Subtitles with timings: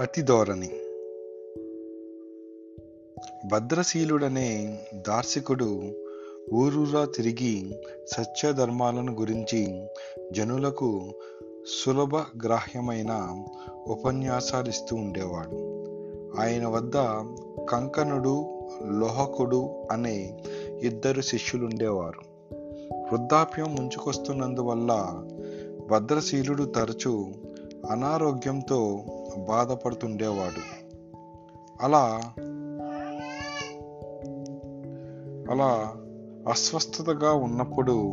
[0.00, 0.70] అతి ధోరణి
[3.52, 5.82] భద్రశీలుడనే దార్శికుడు
[6.54, 7.74] ఊరూరా తిరిగి
[8.06, 9.86] సత్యధర్మాలను గురించి
[10.32, 11.12] జనులకు
[11.84, 13.44] సులభ గ్రాహ్యమైన
[13.88, 15.56] ఉపన్యాసాలు ఇస్తూ ఉండేవాడు.
[16.40, 16.94] ఆయన వద్ద
[17.64, 18.46] కంకణుడు
[18.98, 20.44] లోహకుడు అనే
[20.82, 22.54] ఇద్దరు శిష్యులుండేవారు.
[22.94, 25.22] వృద్ధాప్యం ముంచుకొస్తున్నందువల్ల
[25.90, 27.26] భద్రశీలుడు తరచూ
[27.90, 29.04] అనారోగ్యంతో
[29.38, 30.90] బాధపడుతుండేవాడు.
[31.82, 32.22] అలా
[35.50, 35.96] అలా
[36.50, 38.10] అస్వస్థతగా ఉన్నప్పుడు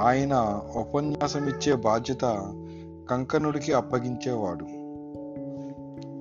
[0.00, 2.52] ఆయన ఉపన్యాసం ఇచ్చే బాధ్యత
[3.10, 4.64] కంకణుడికి అప్పగించేవాడు.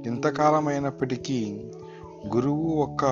[0.10, 1.72] ఇంతకాలమైనప్పటికీ
[2.36, 3.04] గురువు ఒక్క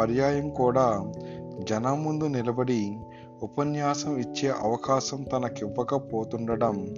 [0.00, 1.12] పర్యాయం కూడా
[1.58, 2.98] జనం ముందు నిలబడి
[3.42, 6.94] ఉపన్యాసం ఇచ్చే అవకాశం తనకివ్వకపోతుండడం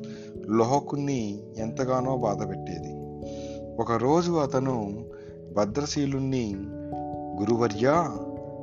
[0.49, 3.06] లోహకుణ్ణి ఎంతగానో బాధపెట్టేది.
[3.81, 5.05] ఒకరోజు అతను
[5.57, 6.55] భద్రశీలుణ్ణి
[7.41, 8.17] గురువర్యా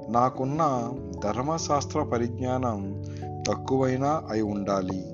[0.09, 0.92] నాకున్న
[1.23, 3.03] ధర్మశాస్త్ర పరిజ్ఞానం
[3.47, 5.06] తక్కువైనా అయి ఉండాలి.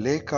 [0.00, 0.34] లేక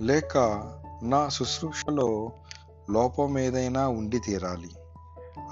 [0.00, 0.38] లేక
[1.02, 2.32] నా శుశ్రూషలో
[2.90, 4.70] లోపం ఏదైనా ఉండి తీరాలి.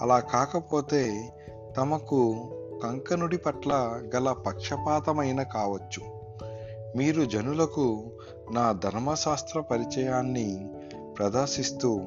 [0.01, 1.33] అలా కాకపోతే
[1.77, 2.34] తమకు
[2.83, 6.16] కంకనుడి పట్ల గల పక్షపాతమైన కావచ్చు.
[6.97, 8.11] మీరు జనులకు
[8.52, 10.70] నా ధర్మశాస్త్ర పరిచయాన్ని
[11.19, 12.00] ప్రదర్శిస్తూ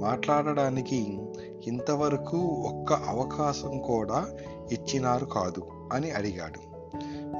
[0.00, 1.18] మాట్లాడడానికి
[1.66, 4.26] ఇంతవరకు ఒక్క అవకాశం కూడా
[4.72, 6.60] ఇచ్చినారు కాదు అని అడిగాడు.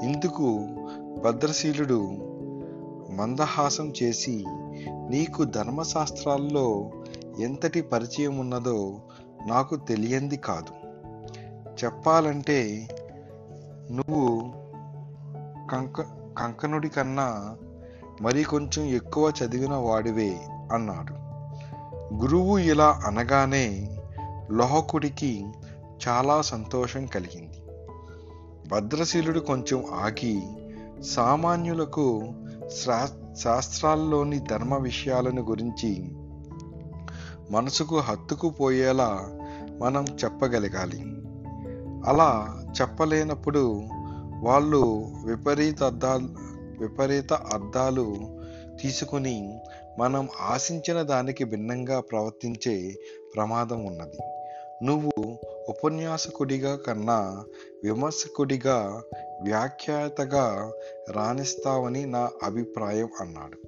[0.05, 0.69] ఇందుకు
[1.25, 2.01] భద్రశీలుడు
[3.11, 4.45] మందహాసం చేసి
[5.09, 6.91] నీకు ధర్మశాస్త్రాల్లో
[7.41, 9.01] ఎంతటి పరిచయం ఉన్నదో
[9.47, 10.73] నాకు తెలియంది కాదు.
[11.85, 12.89] చెప్పాలంటే
[13.91, 14.53] నువ్వు
[15.73, 17.57] కంక కంకణుడి కన్నా
[18.21, 20.39] మరి కొంచెం ఎక్కువ చదివిన వాడివే
[20.73, 21.15] అన్నాడు.
[22.15, 23.99] గురువు ఇలా అనగానే
[24.51, 25.47] లోహకుడికి
[26.09, 27.63] చాలా సంతోషం కలిగింది.
[28.69, 30.43] భద్రశీలుడు కొంచెం ఆగి
[31.03, 32.23] సామాన్యులకు
[33.43, 36.13] శాస్త్రాల్లోని ధర్మ విషయాలను గురించి
[37.51, 39.21] మనసుకు హత్తుకుపోయేలా
[39.81, 41.01] మనం చెప్పగలగాలి.
[42.11, 43.83] అలా చెప్పలేనప్పుడు
[44.43, 46.29] వాళ్ళు విపరీత అర్థాలు
[46.79, 48.17] విపరీత అర్థాలు
[48.83, 49.61] తీసుకుని
[49.99, 52.95] మనం ఆశించిన దానికి భిన్నంగా ప్రవర్తించే
[53.35, 54.19] ప్రమాదం ఉన్నది.
[54.85, 55.39] నువ్వు
[55.69, 57.45] ఉపన్యాసకుడిగా కన్నా
[57.85, 59.03] విమర్శకుడిగా
[59.43, 60.73] వ్యాఖ్యాతగా
[61.11, 63.59] రాణిస్తావని నా అభిప్రాయం అన్నాడు.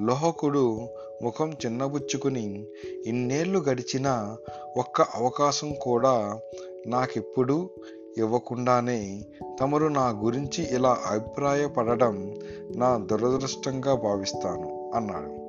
[0.00, 0.88] లోహకుడు
[1.22, 2.66] ముఖం చిన్నబుచ్చుకుని
[3.06, 4.36] ఇన్నేళ్ళు గడిచినా
[4.76, 6.40] ఒక్క అవకాశం కూడా
[6.86, 7.70] నాకెప్పుడు
[8.18, 9.22] ఇవ్వకుండానే
[9.60, 12.34] తమరు నా గురించి ఇలా అభిప్రాయపడడం
[12.76, 15.42] నా దురదృష్టంగా భావిస్తాను అన్నాడు.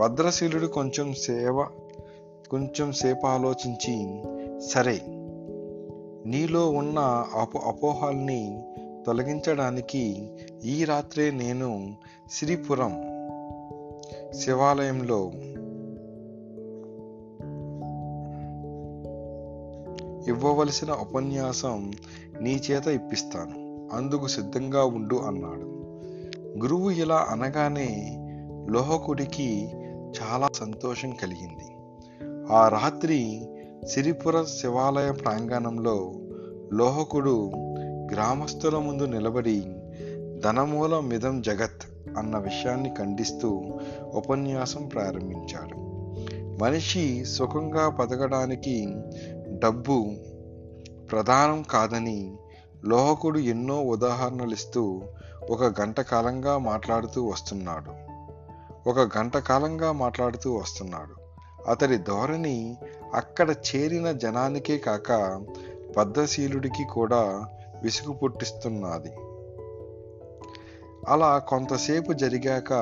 [0.00, 1.66] భద్రశీలుడు కొంచెం సేవ
[2.50, 4.22] కొంచెం సేపు ఆలోచించి
[4.68, 5.00] సరే
[6.26, 6.98] నీలో ఉన్న
[7.34, 8.62] అపో అపోహాల్ని
[9.06, 10.30] తొలగించడానికి
[10.64, 11.96] ఈ రాత్రే నేను
[12.30, 12.94] శ్రీపురం
[14.34, 15.32] శివాలయంలో
[20.28, 21.92] ఇవ్వవలసిన ఉపన్యాసం
[22.40, 23.88] నీ చేత ఇప్పిస్తాను.
[23.92, 25.76] అందుకు సిద్ధంగా ఉండు అన్నాడు.
[26.62, 28.18] గురువు ఇలా అనగానే
[28.70, 29.68] లోహకుడికి
[30.22, 31.76] చాలా సంతోషం కలిగింది.
[32.52, 33.48] ఆ రాత్రి
[33.86, 36.12] సిరిపుర శివాలయ ప్రాంగణంలో
[36.72, 37.50] లోహకుడు
[38.12, 39.64] గ్రామస్తుల ముందు నిలబడి
[40.44, 41.86] ధనమూల మిదం జగత్
[42.18, 43.62] అన్న విషయాన్ని ఖండిస్తూ
[44.14, 45.86] ఉపన్యాసం ప్రారంభించాడు.
[46.62, 48.94] మనిషి సుఖంగా బతకడానికి
[49.58, 50.14] డబ్బు
[51.10, 52.36] ప్రధానం కాదని
[52.84, 55.02] లోహకుడు ఎన్నో ఉదాహరణలు ఇస్తూ
[55.50, 57.92] ఒక గంట కాలంగా మాట్లాడుతూ వస్తున్నాడు.
[58.88, 61.14] ఒక గంట కాలంగా మాట్లాడుతూ వస్తున్నాడు.
[61.70, 62.76] అతడి ధోరణి
[63.14, 65.42] అక్కడ చేరిన జనానికే కాక
[65.98, 67.44] బద్ధశీలుడికి కూడా
[67.82, 69.12] విసుగు పుట్టిస్తున్నది.
[71.08, 72.72] అలా కొంతసేపు జరిగాక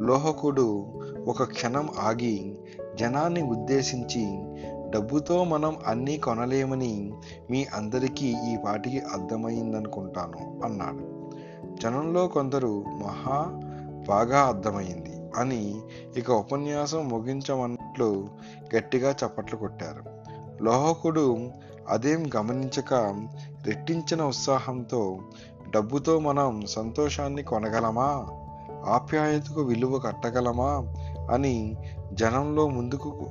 [0.00, 0.86] లోహకుడు
[1.26, 2.58] ఒక క్షణం ఆగి
[2.94, 4.24] జనాన్ని ఉద్దేశించి
[4.90, 7.12] డబ్బుతో మనం అన్నీ కొనలేమని
[7.50, 11.30] మీ అందరికీ ఈ పాటికి అర్థమైందనుకుంటాను అన్నాడు.
[11.82, 13.46] జనంలో కొందరు మహా
[14.08, 15.80] బాగా అర్థమైంది అని
[16.16, 18.28] ఇక ఉపన్యాసం ముగించమన్నట్లు
[18.76, 20.02] గట్టిగా చప్పట్లు కొట్టారు.
[20.64, 21.50] లోహకుడు
[21.88, 22.94] అదేం గమనించక
[23.66, 25.18] రెట్టించిన ఉత్సాహంతో
[25.70, 28.26] డబ్బుతో మనం సంతోషాన్ని కొనగలమా?
[28.86, 30.94] ఆప్యాయతకు విలువ కట్టగలమా?
[31.32, 31.76] అని
[32.12, 33.26] జనంలో ముందుకు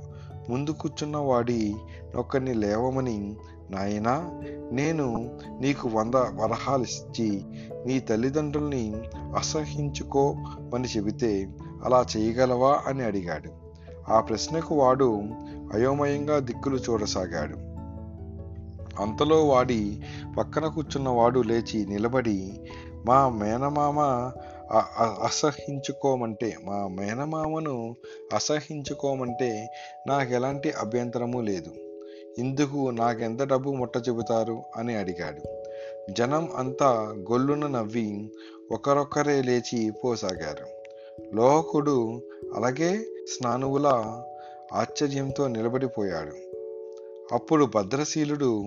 [0.49, 1.75] ముందు కూర్చున్న వాడి
[2.15, 3.37] ఒక్కరిని లేవమని
[3.69, 4.41] నాయనా
[4.71, 7.45] నేను నీకు వంద వరహాలిచ్చి
[7.85, 8.95] నీ తల్లిదండ్రుల్ని
[9.35, 11.49] అసహించుకోమని చెబితే
[11.85, 12.79] అలా చేయగలవా?
[12.87, 13.67] అని అడిగాడు.
[14.11, 15.21] ఆ ప్రశ్నకు వాడు
[15.73, 17.67] అయోమయంగా దిక్కులు చూడసాగాడు.
[19.01, 20.03] అంతలో వాడి
[20.37, 22.61] పక్కన కూర్చున్న వాడు లేచి నిలబడి
[23.05, 24.31] మా మేనమామ
[25.21, 27.95] అసహించుకోమంటే మా మేనమామను
[28.33, 29.67] అసహించుకోమంటే
[30.07, 31.71] నాకు ఎలాంటి అభ్యంతరము లేదు.
[32.37, 34.61] ఇందుకు నాకెంత డబ్బు ముట్ట చెబుతారు?
[34.75, 35.63] అని అడిగాడు.
[36.11, 38.31] జనం అంతా గొల్లున నవ్వి
[38.71, 40.67] ఒకరొక్కరే లేచి పోసాగారు.
[41.35, 42.21] లోహకుడు
[42.55, 42.97] అలాగే
[43.27, 43.87] స్నానువుల
[44.73, 46.56] ఆశ్చర్యంతో నిలబడిపోయాడు.
[47.33, 48.63] అప్పుడు భద్రశీలుడు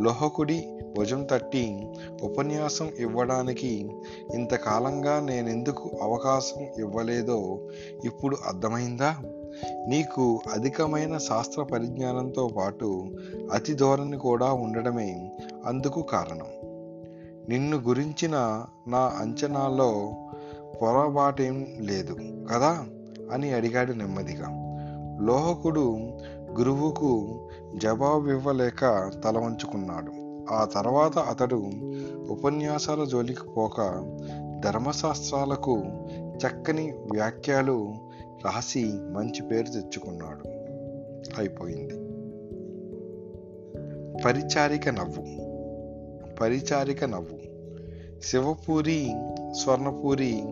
[0.00, 1.86] లోహకుడి భుజం తట్టి
[2.22, 3.90] ఉపన్యాసం ఇవ్వడానికి
[4.34, 7.58] ఇంతకాలంగా నేనెందుకు అవకాశం ఇవ్వలేదో
[8.04, 9.16] ఇప్పుడు అర్థమైందా?
[9.88, 13.04] నీకు అధికమైన శాస్త్ర పరిజ్ఞానంతో పాటు
[13.52, 15.32] అతి ధోరణి కూడా ఉండడమే
[15.66, 16.46] అందుకు కారణం.
[17.48, 20.12] నిన్ను గురించిన నా అంచనాల్లో
[20.82, 22.16] పొరపాటేం లేదు
[22.52, 22.86] కదా?
[23.32, 24.60] అని అడిగాడు నెమ్మదిగా.
[25.20, 25.98] లోహకుడు
[26.58, 27.38] గురువుకు
[27.76, 30.24] జవాబు ఇవ్వలేక తల వంచుకున్నాడు.
[30.54, 31.70] ఆ తర్వాత అతడు
[32.30, 33.80] ఉపన్యాసాల జోలికి పోక
[34.64, 35.82] ధర్మశాస్త్రాలకు
[36.14, 37.94] చక్కని వ్యాఖ్యలు
[38.44, 40.48] రాసి మంచి పేరు తెచ్చుకున్నాడు.
[41.38, 41.94] అయిపోయింది.
[44.22, 45.54] పరిచారిక నవ్వు.
[46.34, 47.54] పరిచారిక నవ్వు.
[48.22, 49.12] శివపూరి
[49.52, 50.44] స్వర్ణపూరి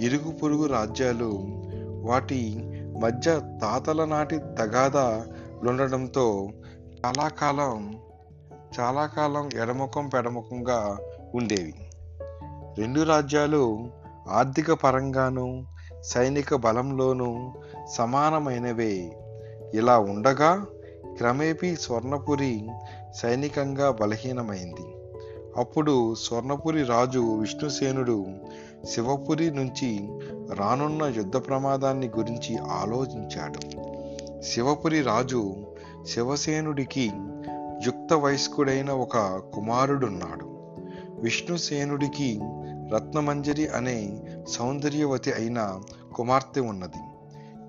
[0.00, 1.38] ఇరుగు పొరుగు రాజ్యాలు
[1.84, 2.64] వాటి
[3.00, 4.38] మధ్య తాతల నాటి
[5.66, 6.48] ఉండడంతో
[7.06, 7.98] చాలా కాలం
[8.80, 10.98] చాలా కాలం ఎడముఖం పెడముఖంగా
[11.34, 11.74] ఉండేవి.
[12.78, 13.90] రెండు రాజ్యాలు
[14.28, 15.62] ఆర్థిక పరంగానూ
[16.02, 17.52] సైనిక బలంలోనూ
[17.94, 19.18] సమానమైనవే.
[19.74, 20.66] ఇలా ఉండగా
[21.16, 22.68] క్రమేపీ స్వర్ణపురి
[23.14, 24.96] సైనికంగా బలహీనమైంది.
[25.56, 28.26] అప్పుడు స్వర్ణపురి రాజు విష్ణుసేనుడు
[28.84, 30.08] శివపురి నుంచి
[30.54, 33.77] రానున్న యుద్ధ ప్రమాదాన్ని గురించి ఆలోచించాడు.
[34.42, 35.54] శివపురి రాజు
[36.06, 37.12] శివసేనుడికి
[37.86, 39.18] యుక్త వయస్కుడైన ఒక
[39.54, 40.44] కుమారుడున్నాడు.
[41.20, 42.40] విష్ణుసేనుడికి
[42.94, 45.80] రత్నమంజరి అనే సౌందర్యవతి అయిన
[46.14, 46.98] కుమార్తె ఉన్నది.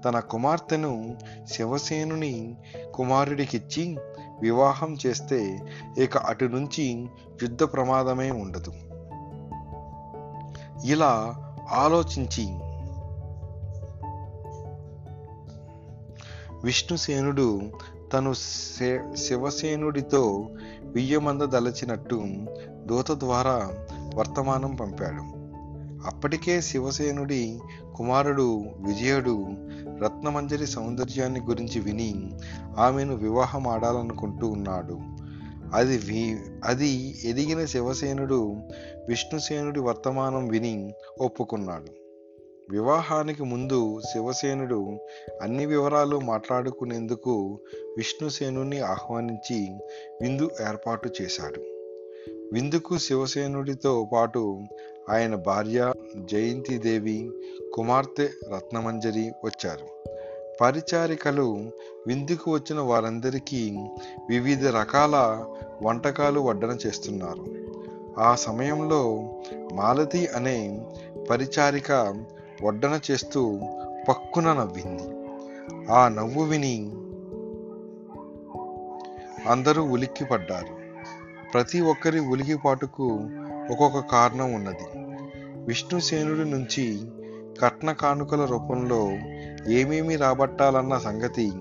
[0.02, 1.18] తన కుమార్తెను
[1.52, 2.56] శివసేనుని
[2.94, 3.98] కుమారుడికిచ్చి
[4.42, 5.60] వివాహం చేస్తే
[5.98, 7.08] ఇక అటు నుంచి
[7.42, 8.74] యుద్ధ ప్రమాదమే ఉండదు.
[10.86, 11.36] ఇలా
[11.72, 12.69] ఆలోచించి
[16.64, 17.62] విష్ణుసేనుడు
[18.14, 18.34] తను
[19.16, 20.50] శివసేనుడితో
[20.84, 22.28] వియ్యమంద దలచినట్టు
[22.86, 23.72] దూత ద్వారా
[24.16, 25.40] వర్తమానం పంపాడు.
[26.08, 27.60] అప్పటికే శివసేనుడి
[27.96, 29.48] కుమారుడు విజయుడు
[30.04, 32.34] రత్నమంజరి సౌందర్యాన్ని గురించి విని
[32.78, 34.98] ఆమెను వివాహం ఆడాలనుకుంటూ ఉన్నాడు.
[35.74, 38.56] అది వి అది ఎదిగిన శివసేనుడు
[39.08, 42.09] విష్ణుసేనుడి వర్తమానం విని ఒప్పుకున్నాడు.
[42.72, 44.98] వివాహానికి ముందు శివసేనుడు
[45.42, 47.60] అన్ని వివరాలు మాట్లాడుకునేందుకు
[47.98, 49.70] విష్ణుసేనుని ఆహ్వానించి
[50.22, 51.62] విందు ఏర్పాటు చేశాడు.
[52.54, 54.62] విందుకు శివసేనుడితో పాటు
[55.10, 55.94] ఆయన భార్య
[56.26, 57.32] జయంతిదేవి
[57.74, 59.88] కుమార్తె రత్నమంజరి వచ్చారు.
[60.62, 61.72] పరిచారికలు
[62.08, 63.78] విందుకు వచ్చిన వారందరికీ
[64.30, 65.46] వివిధ రకాల
[65.82, 67.46] వంటకాలు వడ్డన చేస్తున్నారు.
[68.20, 69.30] ఆ సమయంలో
[69.74, 70.82] మాలతి అనే
[71.30, 71.92] పరిచారిక
[72.64, 73.60] వడ్డన చేస్తూ
[74.10, 75.04] పక్కున నవ్వింది.
[75.92, 76.92] ఆ నవ్వు విని
[79.50, 80.76] అందరూ ఉలిక్కిపడ్డారు.
[81.54, 83.20] ప్రతి ఒక్కరి ఉలికిపాటుకు
[83.72, 85.00] ఒక్కొక్క కారణం ఉన్నది.
[85.66, 87.12] విష్ణుసేనుడి నుంచి
[87.62, 89.10] కట్న కానుకల రూపంలో
[89.68, 91.52] ఏమేమి రాబట్టాలన్న సంగతి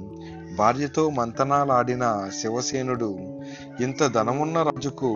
[0.58, 3.18] భార్యతో మంతనాలాడిన శివసేనుడు
[3.80, 5.14] ఇంత ధనమున్న రాజుకు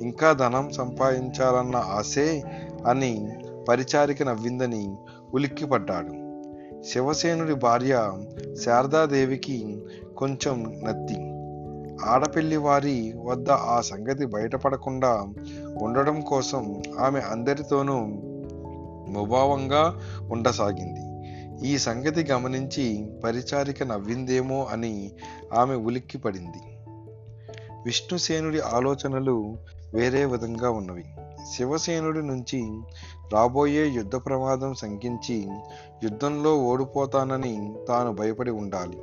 [0.00, 2.42] ఇంకా ధనం సంపాదించాలన్న ఆశే
[2.86, 3.28] అని
[3.68, 4.96] పరిచారిక నవ్విందని
[5.34, 6.28] ఉలిక్కిపడ్డాడు.
[6.82, 8.12] శివసేనుడి భార్య
[8.64, 9.82] శారదాదేవికి
[10.16, 11.34] కొంచెం నత్తి.
[12.04, 15.26] ఆడపిల్లి వారి వద్ద ఆ సంగతి బయటపడకుండా
[15.82, 17.98] ఉండడం కోసం ఆమె అందరితోనూ
[19.12, 21.08] ముభావంగా ఉండసాగింది.
[21.68, 25.12] ఈ సంగతి గమనించి పరిచారిక నవ్విందేమో అని
[25.52, 26.78] ఆమె ఉలిక్కిపడింది.
[27.84, 29.56] విష్ణుసేనుడి ఆలోచనలు
[29.94, 31.04] వేరే విధంగా ఉన్నవి.
[31.56, 32.80] శివసేనుడి నుంచి
[33.32, 35.48] రాబోయే యుద్ధ ప్రమాదం శంకించి
[36.02, 38.98] యుద్ధంలో ఓడిపోతానని తాను భయపడి ఉండాలి.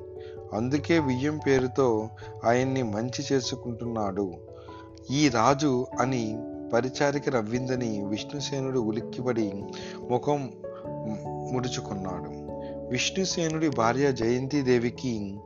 [0.53, 2.09] అందుకే వియ్యం పేరుతో
[2.45, 4.33] ఆయన్ని మంచి చేసుకుంటున్నాడు.
[5.11, 6.37] ఈ రాజు అని
[6.73, 9.63] పరిచారిక నవ్విందని విష్ణుసేనుడు ఉలిక్కిపడి
[10.09, 10.51] ముఖం
[11.53, 12.45] ముడుచుకున్నాడు.
[12.89, 15.39] విష్ణుసేనుడి భార్య జయంతిదేవికి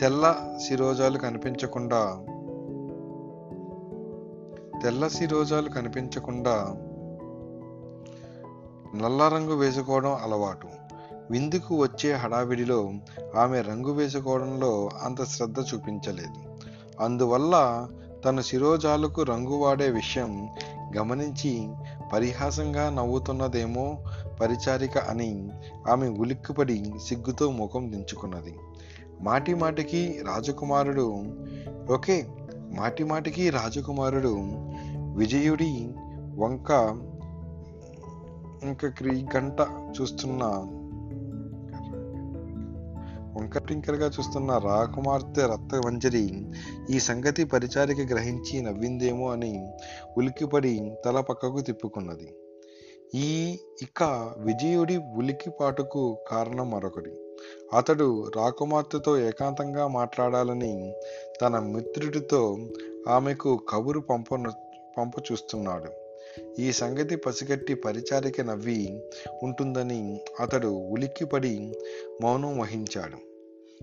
[0.00, 0.36] తెల్ల
[0.68, 2.24] శిరోజాలు కనిపించకుండా
[4.82, 6.76] తెల్ల శిరోజాలు కనిపించకుండా
[8.94, 10.68] నల్ల రంగు వేసుకోవడం అలవాటు.
[11.30, 12.92] విందుకు వచ్చే హడావిడిలో
[13.36, 16.56] ఆమె రంగు వేసుకోవడంలో అంత శ్రద్ధ చూపించలేదు.
[17.02, 17.88] అందువల్ల
[18.24, 20.48] తన శిరోజాలకు రంగు వాడే విషయం
[20.96, 21.68] గమనించి
[22.12, 24.04] పరిహాసంగా నవ్వుతున్నదేమో
[24.40, 25.48] పరిచారిక అని
[25.90, 28.54] ఆమె ఉలిక్కుపడి సిగ్గుతో ముఖం దించుకున్నది.
[29.20, 31.24] మాటి మాటికి రాజకుమారుడు
[31.90, 32.26] ఓకే
[32.70, 34.38] మాటి మాటికి రాజకుమారుడు
[35.16, 35.88] విజయుడి
[36.38, 36.72] వంక
[38.62, 39.60] ఇంకా క్రీ గంట
[40.00, 40.44] చూస్తున్న
[43.38, 46.46] వంకటింకరగా చూస్తున్న రాకుమార్తె రక్తవంజరి
[46.90, 49.72] ఈ సంగతి పరిచారిక గ్రహించి నవ్విందేమో అని
[50.16, 52.34] ఉలికిపడి తల పక్కకు తిప్పుకున్నది.
[53.14, 54.02] ఈ ఇక
[54.38, 57.10] విజయుడి ఉలికిపాటుకు కారణం మరొకటి.
[57.76, 60.94] అతడు రాకుమార్తెతో ఏకాంతంగా మాట్లాడాలని
[61.42, 62.58] తన మిత్రుడితో
[63.08, 64.24] ఆమెకు కబురు పంప
[64.98, 65.97] పంప చూస్తున్నాడు
[66.58, 69.02] ఈ సంగతి పసిగట్టి పరిచారిక నవ్వి
[69.42, 71.72] ఉంటుందని అతడు ఉలిక్కిపడి
[72.22, 73.28] మౌనం వహించాడు.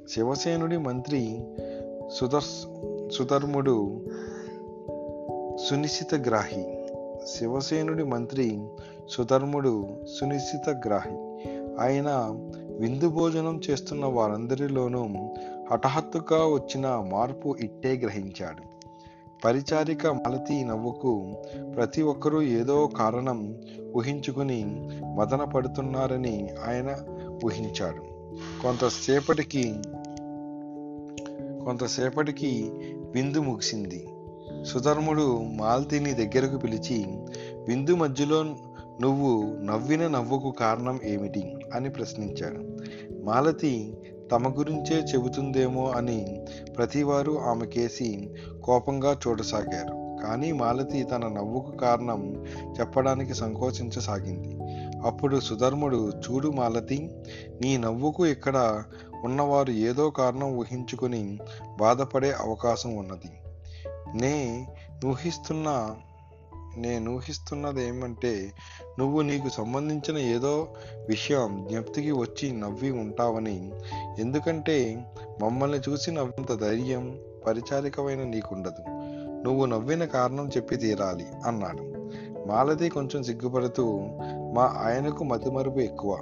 [0.09, 1.39] శివసేనుడి మంత్రి
[2.13, 2.65] సుదర్శ
[3.17, 4.05] సుధర్ముడు
[5.69, 6.65] సునిశ్చిత గ్రాహి
[7.37, 8.59] శివసేనుడి మంత్రి
[9.09, 9.87] సుధర్ముడు
[10.19, 11.17] సునిశ్చిత గ్రాహి
[11.79, 12.31] ఆయన
[12.79, 15.07] విందు భోజనం చేస్తున్న వారందరిలోనూ
[15.71, 18.74] హఠాత్తుగా వచ్చిన మార్పు ఇట్టే గ్రహించాడు.
[19.43, 21.33] పరిచారిక మాలతి నవ్వుకు
[21.75, 23.55] ప్రతి ఒక్కరూ ఏదో కారణం
[23.97, 26.97] ఊహించుకుని మదన పడుతున్నారని ఆయన
[27.45, 28.01] ఊహించాడు.
[28.61, 29.73] కొంతసేపటికి
[31.65, 32.71] కొంతసేపటికి
[33.15, 34.07] విందు ముగిసింది.
[34.63, 37.05] సుధర్ముడు మాలతిని దగ్గరకు పిలిచి
[37.67, 38.43] విందు మధ్యలో
[39.01, 41.55] నువ్వు నవ్విన నవ్వుకు కారణం ఏమిటి?
[41.73, 42.77] అని ప్రశ్నించాడు.
[43.23, 43.97] మాలతి
[44.31, 46.45] తమ గురించే చెబుతుందేమో అని
[46.77, 52.45] ప్రతివారు ఆమె కేసి కోపంగా చూడసాగారు కానీ మాలతి తన నవ్వుకు కారణం
[52.79, 54.59] చెప్పడానికి సంకోచించసాగింది.
[55.07, 57.11] అప్పుడు సుధర్ముడు చూడు మాలతి
[57.61, 58.83] నీ నవ్వుకు ఇక్కడ
[59.23, 61.39] ఉన్నవారు ఏదో కారణం ఊహించుకుని
[61.79, 63.31] బాధపడే అవకాశం ఉన్నది.
[64.21, 64.67] నే
[65.05, 65.95] ఊహిస్తున్న
[66.77, 68.51] నేను ఊహిస్తున్నది ఏమంటే
[68.99, 70.67] నువ్వు నీకు సంబంధించిన ఏదో
[71.09, 73.71] విషయం జ్ఞప్తికి వచ్చి నవ్వి ఉంటావని.
[74.19, 75.05] ఎందుకంటే
[75.41, 78.83] మమ్మల్ని చూసి నవ్వంత ధైర్యం పరిచారికమైన నీకుండదు.
[79.43, 81.83] నువ్వు నవ్విన కారణం చెప్పి తీరాలి అన్నాడు.
[82.47, 83.99] మాలతి కొంచెం సిగ్గుపడుతూ
[84.53, 86.17] మా ఆయనకు మతిమరుపు ఎక్కువ.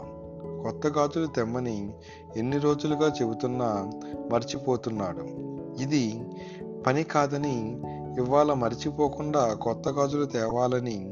[0.63, 1.93] కొత్త గాతులు తెమ్మని
[2.37, 3.91] ఎన్ని రోజులుగా చెబుతున్నా
[4.31, 5.53] మర్చిపోతున్నాడు.
[5.81, 6.21] ఇది
[6.87, 7.81] పని కాదని
[8.17, 11.11] ఇవాళ మర్చిపోకుండా కొత్త గాజులు తేవాలని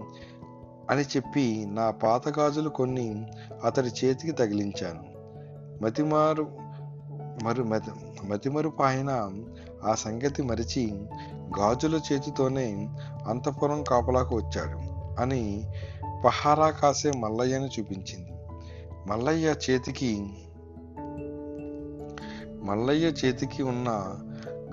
[0.89, 3.25] అని చెప్పి నా పాత గాజులు కొన్ని
[3.63, 5.03] అతడి చేతికి తగిలించాను.
[5.83, 6.47] మతిమారు
[7.43, 7.91] మరు మతి
[8.27, 9.31] మతిమరుపు ఆయన
[9.83, 10.91] ఆ సంగతి మరిచి
[11.59, 12.89] గాజుల చేతితోనే
[13.27, 14.77] అంతఃపురం కాపలాకు వచ్చాడు
[15.21, 15.67] అని
[16.25, 18.31] పహారా కాసే మల్లయ్యను చూపించింది.
[19.07, 20.37] మల్లయ్య చేతికి
[22.63, 24.17] మల్లయ్య చేతికి ఉన్న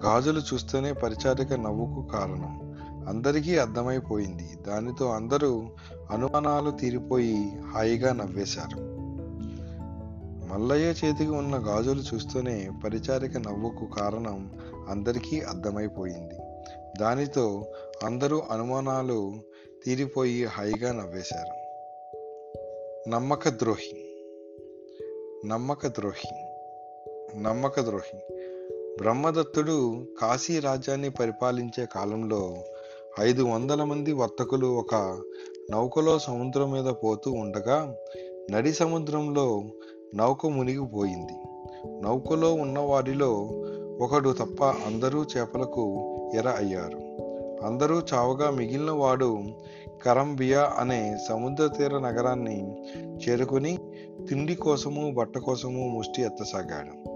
[0.04, 2.76] గాజులు చూస్తేనే పరిచారిక నవ్వుకు కారణం.
[3.08, 4.50] అందరికీ అర్థమైపోయింది.
[4.66, 5.68] దానితో అందరూ
[6.10, 8.78] అనుమానాలు తీరిపోయి హాయిగా నవ్వేశారు.
[10.52, 16.34] మల్లయ్య చేతికి ఉన్న గాజులు చూస్తూనే పరిచారిక నవ్వుకు కారణం అందరికీ అర్థమైపోయింది.
[17.00, 17.66] దానితో
[18.04, 19.34] అందరూ అనుమానాలు
[19.84, 21.58] తీరిపోయి హాయిగా నవ్వేశారు.
[23.10, 24.04] నమ్మక ద్రోహి
[25.46, 26.44] నమ్మక ద్రోహి
[27.38, 28.37] నమ్మక ద్రోహి
[28.98, 32.54] బ్రహ్మదత్తుడు కాశీ రాజ్యాన్ని పరిపాలించే కాలంలో
[33.20, 35.18] ఐదు వందల మంది వర్తకులు ఒక
[35.70, 37.94] నౌకలో సముద్రం మీద పోతూ ఉండగా
[38.50, 39.62] నడి సముద్రంలో
[40.14, 41.32] నౌక మునిగిపోయింది.
[42.02, 43.50] నౌకలో ఉన్న వారిలో
[44.00, 45.84] ఒకడు తప్ప అందరూ చేపలకు
[46.34, 46.98] ఎర అయ్యారు.
[47.66, 49.38] అందరూ చావగా మిగిలిన వాడు
[50.04, 52.86] కరంబియా అనే సముద్ర తీర నగరాన్ని
[53.28, 53.78] చేరుకుని
[54.28, 57.07] తిండి కోసము బట్ట కోసము ముష్టి ఎత్తసాగాడు.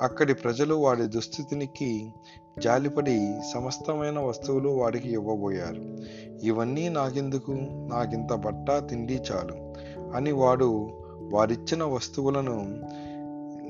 [0.00, 2.12] అక్కడి ప్రజలు వాడి దుస్థితినికి
[2.58, 5.98] జాలిపడి సమస్తమైన వస్తువులు వాడికి ఇవ్వబోయారు.
[6.42, 7.52] ఇవన్నీ నాకెందుకు?
[7.90, 9.74] నాకింత బట్ట తిండి చాలు.
[10.16, 10.90] అని వాడు
[11.32, 12.80] వారిచ్చిన వస్తువులను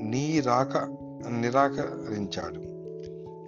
[0.03, 0.77] నీ రాక
[1.41, 2.59] నిరాకరించాడు.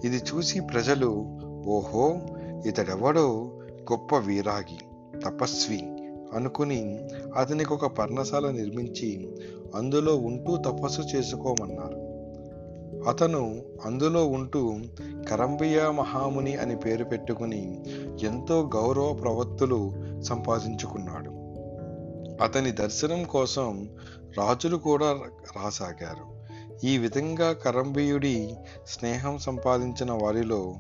[0.08, 2.16] ఇది చూసి ప్రజలు ఓహో
[2.66, 3.52] ఇతడెవడో
[3.92, 4.80] గొప్ప వీరాగి
[5.20, 5.82] తపస్వి
[6.36, 7.00] అనుకుని
[7.36, 9.30] అతనికి ఒక పర్ణశాల నిర్మించి
[9.76, 12.03] అందులో ఉంటూ తపస్సు చేసుకోమన్నారు.
[13.08, 14.80] అతను అందులో ఉంటూ
[15.30, 17.84] కరంబియ మహాముని అని పేరు పెట్టుకుని
[18.22, 21.30] ఎంతో గౌరవ ప్రవత్తులు సంపాదించుకున్నాడు.
[22.44, 23.90] అతని దర్శనం కోసం
[24.38, 25.12] రాజులు కూడా
[25.56, 26.34] రాసాగారు.
[26.86, 28.56] ఈ విధంగా కరంబీయుడి
[28.88, 30.76] స్నేహం సంపాదించిన వారిలో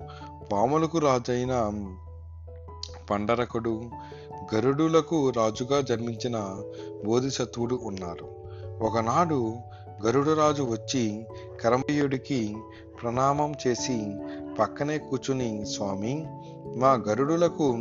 [0.51, 1.71] పాములకు రాజైన
[3.09, 3.83] పండరకుడు
[4.55, 6.61] గరుడులకు రాజుగా జన్మించిన
[7.05, 8.29] బోధిసత్వుడు ఉన్నారు.
[8.81, 9.53] ఒకనాడు
[10.05, 11.25] గరుడరాజు వచ్చి
[11.61, 12.57] కరమయ్యుడికి
[13.01, 14.15] ప్రణామం చేసి
[14.59, 16.27] పక్కనే కూర్చుని స్వామి
[16.75, 17.77] మా గరుడులకు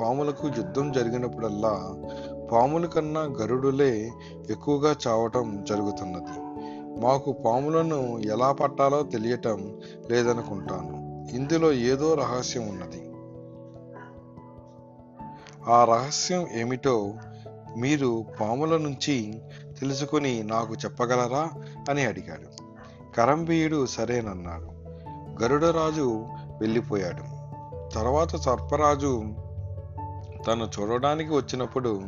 [0.00, 1.94] పాములకు యుద్ధం జరిగినప్పుడల్లా
[2.52, 4.10] పాముల కన్నా గరుడులే
[4.50, 6.40] ఎక్కువగా చావటం జరుగుతున్నది.
[7.00, 11.12] మాకు పాములను ఎలా పట్టాలో తెలియటం లేదనుకుంటాను.
[11.34, 13.02] ఇందులో ఏదో రహస్యం ఉన్నది.
[15.70, 17.14] ఆ రహస్యం ఏమిటో
[17.76, 19.42] మీరు పాముల నుంచి
[19.82, 21.48] తెలుసుకుని నాకు చెప్పగలరా
[21.90, 22.64] అని అడిగాడు.
[23.16, 24.68] కరంబీయుడు సరేనన్నాడు.
[25.42, 26.26] గరుడరాజు
[26.60, 27.22] వెళ్ళిపోయాడు.
[27.94, 29.22] తర్వాత సర్పరాజు
[30.46, 32.02] తను చూడడానికి వచ్చినప్పుడు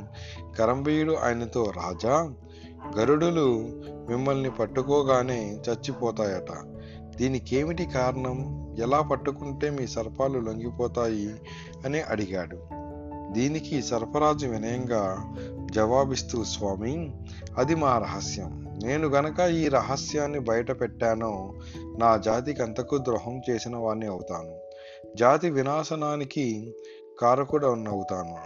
[0.58, 2.32] కరంబీయుడు ఆయనతో రాజా
[2.98, 3.70] గరుడులు
[4.08, 6.56] మిమ్మల్ని పట్టుకోగానే చచ్చిపోతాయట.
[7.16, 8.68] దీనికేమిటి కారణం?
[8.78, 11.34] ఎలా పట్టుకుంటే మీ సర్పాలు లొంగిపోతాయి?
[11.84, 12.73] అని అడిగాడు.
[13.34, 15.34] దీనికి సర్పరాజు వినయంగా
[15.72, 17.12] జవాబిస్తూ స్వామి
[17.56, 18.78] అది మా రహస్యం.
[18.84, 21.54] నేను గనక ఈ రహస్యాన్ని బయట పెట్టానో
[21.98, 24.60] నా జాతికి అంతకు ద్రోహం చేసిన వాణ్ణి అవుతాను.
[25.16, 26.74] జాతి వినాశనానికి
[27.20, 28.36] కారకుడు అవుతాను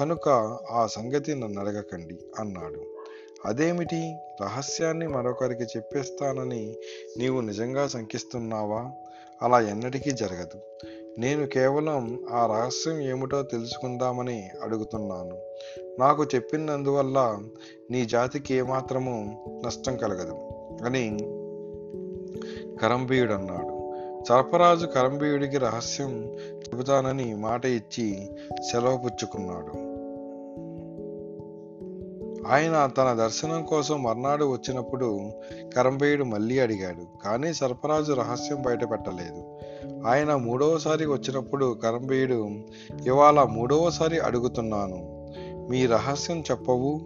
[0.00, 0.28] కనుక
[0.70, 2.82] ఆ సంగతి నన్ను అడగకండి అన్నాడు.
[3.44, 4.16] అదేమిటి?
[4.42, 6.76] రహస్యాన్ని మరొకరికి చెప్పేస్తానని
[7.18, 8.90] నీవు నిజంగా శంకిస్తున్నావా?
[9.42, 10.60] అలా ఎన్నటికీ జరగదు.
[11.18, 15.36] నేను కేవలం ఆ రహస్యం ఏమిటో తెలుసుకుందామని అడుగుతున్నాను.
[16.00, 17.38] నాకు చెప్పినందువల్ల
[17.90, 20.36] నీ జాతికి ఏమాత్రము నష్టం కలగదు
[20.84, 21.18] అని
[22.82, 23.92] కరంబీయుడు అన్నాడు.
[24.28, 28.30] సర్పరాజు కరంబీయుడికి రహస్యం చెబుతానని మాట ఇచ్చి
[28.72, 29.86] సెలవు పుచ్చుకున్నాడు
[32.48, 35.30] ఆయన తన దర్శనం కోసం మర్నాడు వచ్చినప్పుడు
[35.76, 39.58] కరంబేయుడు మళ్ళీ అడిగాడు కానీ సర్పరాజు రహస్యం బయటపెట్టలేదు.
[40.04, 42.50] ఆయన మూడవసారి వచ్చినప్పుడు కరంబీయుడు
[43.06, 45.28] ఇవాళ మూడవసారి అడుగుతున్నాను.
[45.70, 47.00] మీ రహస్యం చెప్పవు.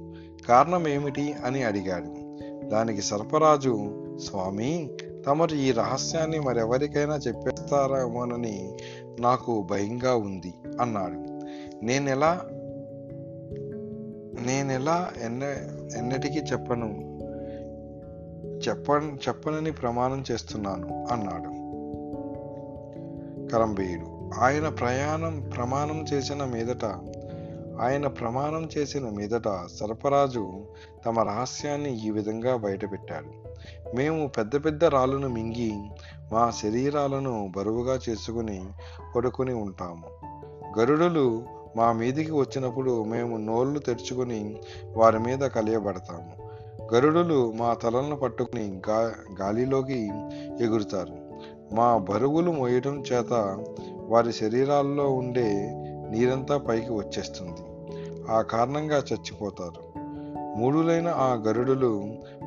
[0.49, 2.31] కారణం ఏమిటి అని అడిగాడు.
[2.69, 4.91] దానికి సర్పరాజు స్వామి
[5.27, 8.77] తమరు ఈ రహస్యాన్ని మరెవరికైనా చెప్పేస్తారేమోనని
[9.21, 11.41] నాకు భయంగా ఉంది అన్నాడు.
[11.85, 12.41] నేనెలా
[14.47, 15.43] నేనెలా ఎన్న
[15.97, 17.19] ఎన్నటికీ చెప్పను.
[18.69, 18.91] చెప్ప
[19.29, 21.60] చెప్పనని ప్రమాణం చేస్తున్నాను అన్నాడు.
[23.53, 26.85] కరంబేయుడు ఆయన ప్రయాణం ప్రమాణం చేసిన మీదట
[27.81, 29.49] ఆయన ప్రమాణం చేసిన మీదట
[29.81, 30.61] సర్పరాజు
[31.07, 33.51] తమ రహస్యాన్ని ఈ విధంగా బయటపెట్టాడు.
[33.97, 35.73] మేము పెద్ద పెద్ద రాళ్ళను మింగి
[36.33, 38.65] మా శరీరాలను బరువుగా చేసుకుని
[39.17, 40.07] పడుకుని ఉంటాము.
[40.79, 41.43] గరుడులు
[41.77, 44.57] మా మీదికి వచ్చినప్పుడు మేము నోళ్ళు తెరుచుకుని
[44.97, 46.51] వారి మీద కలియబడతాము.
[46.95, 50.11] గరుడులు మా తలలను పట్టుకుని గా గాలిలోకి
[50.61, 51.20] ఎగురుతారు.
[51.73, 53.65] మా బరువులు మోయటం చేత
[54.09, 55.71] వారి శరీరాల్లో ఉండే
[56.11, 57.61] నీరంతా పైకి వచ్చేస్తుంది.
[58.31, 59.91] ఆ కారణంగా చచ్చిపోతారు.
[60.59, 62.05] మూడులైన ఆ గరుడులు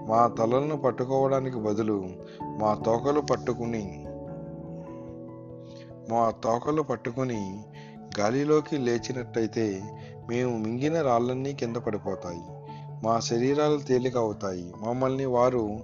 [0.08, 2.10] మా తలలను పట్టుకోవడానికి బదులు
[2.44, 4.06] మా తోకలు పట్టుకుని
[6.10, 7.64] మా తోకలు పట్టుకుని
[8.20, 9.82] గాలిలోకి లేచినట్టయితే
[10.30, 12.42] మేము మింగిన రాళ్ళన్నీ కింద పడిపోతాయి.
[13.04, 14.74] మా శరీరాలు తేలిక అవుతాయి.
[14.88, 15.80] మమ్మల్ని వారు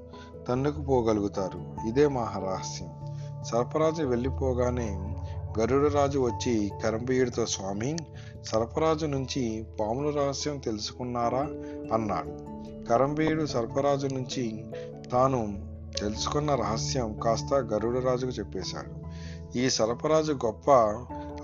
[0.50, 2.99] తన్నుకుపోగలుగుతారు ఇదే మా రహస్యం.
[3.44, 5.16] సర్పరాజు వెళ్ళిపోగానే
[5.60, 7.98] గరుడరాజు వచ్చి కరంబీయుడితో స్వామి
[8.44, 11.42] సర్పరాజు నుంచి పాముల రహస్యం తెలుసుకున్నారా?
[11.94, 12.32] అన్నాడు.
[12.86, 14.66] కరంబీయుడు సర్పరాజు నుంచి
[15.12, 19.10] తాను తెలుసుకున్న రహస్యం కాస్త గరుడరాజుకు చెప్పేశాడు.
[19.58, 20.72] ఈ సర్పరాజు గొప్ప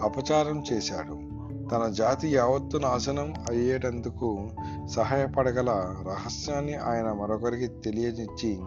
[0.01, 1.36] అపచారం చేశాడు.
[1.69, 4.49] తన జాతి యావత్తు నాశనం అయ్యేటందుకు
[4.95, 5.69] సహాయపడగల
[6.08, 8.60] రహస్యాన్ని ఆయన మరొకరికి తెలియనిచ్చి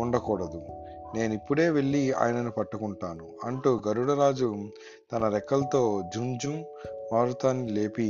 [0.00, 0.62] ఉండకూడదు.
[1.14, 4.54] నేను ఇప్పుడే వెళ్ళి ఆయనను పట్టుకుంటాను అంటూ గరుడరాజు
[5.12, 6.64] తన రెక్కలతో జుంజుం
[7.12, 8.08] మారుతాన్ని లేపి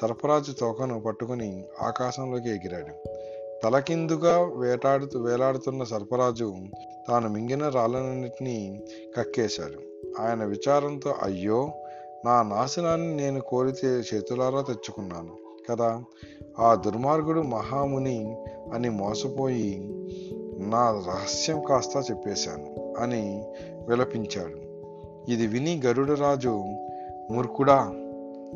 [0.00, 2.94] సర్పరాజు తోకను పట్టుకుని ఆకాశంలోకి ఎగిరాడు.
[3.62, 6.54] తలకిందుగా వేటాడుతూ వేలాడుతున్న సర్పరాజు
[7.08, 8.58] తాను మింగిన రాళ్ళన్నింటినీ
[9.16, 9.80] కక్కేశాడు.
[10.20, 11.60] ఆయన విచారంతో అయ్యో
[12.24, 15.34] నా నాశనాన్ని నేను కోరితే చేతులారా తెచ్చుకున్నాను
[15.70, 16.02] కదా!
[16.58, 18.18] ఆ దుర్మార్గుడు మహాముని
[18.72, 19.72] అని మోసపోయి
[20.58, 23.44] నా రహస్యం కాస్త చెప్పేశాను అని
[23.88, 24.68] విలపించాడు.
[25.30, 26.64] ఇది విని గరుడరాజు
[27.30, 27.84] మూర్ఖుడా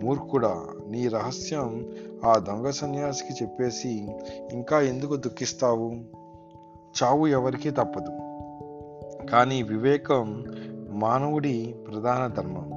[0.02, 1.86] మూర్ఖుడా నీ రహస్యం
[2.24, 4.08] ఆ దొంగ సన్యాసికి చెప్పేసి
[4.52, 5.94] ఇంకా ఎందుకు దుఃఖిస్తావు?
[7.02, 8.10] చావు ఎవరికీ తప్పదు.
[9.26, 10.44] కానీ వివేకం
[10.90, 12.70] మానవుడి ప్రధాన ధర్మం.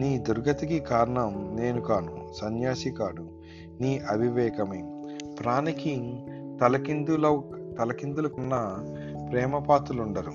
[0.00, 3.28] నీ దుర్గతికి కారణం నేను కాను సన్యాసి కాడు.
[3.80, 5.04] నీ అవివేకమే.
[5.40, 6.24] ప్రాణికి
[6.60, 7.42] తలకిందుల
[7.78, 8.78] తలకిందులకున్న
[9.30, 10.32] ప్రేమపాతులుండరు.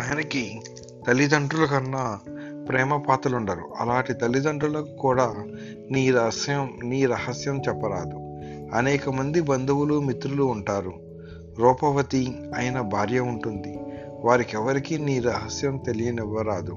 [0.00, 0.62] ఆయనకి
[1.06, 2.20] తల్లిదండ్రుల కన్నా
[2.68, 5.34] ప్రేమపాత్రలుండరు అలాంటి తల్లిదండ్రులకు కూడా
[5.90, 8.16] నీ రహస్యం నీ రహస్యం చెప్పరాదు.
[8.76, 10.92] అనేక మంది బంధువులు మిత్రులు ఉంటారు.
[11.58, 13.78] రూపవతి అయిన భార్య ఉంటుంది.
[14.20, 16.76] వారికి ఎవరికి నీ రహస్యం తెలియనివ్వరాదు.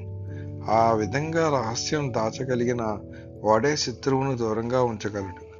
[0.71, 2.99] ఆ విధంగా రహస్యం దాచగలిగిన
[3.43, 5.51] వాడే శత్రువును దూరంగా ఉంచగలడు.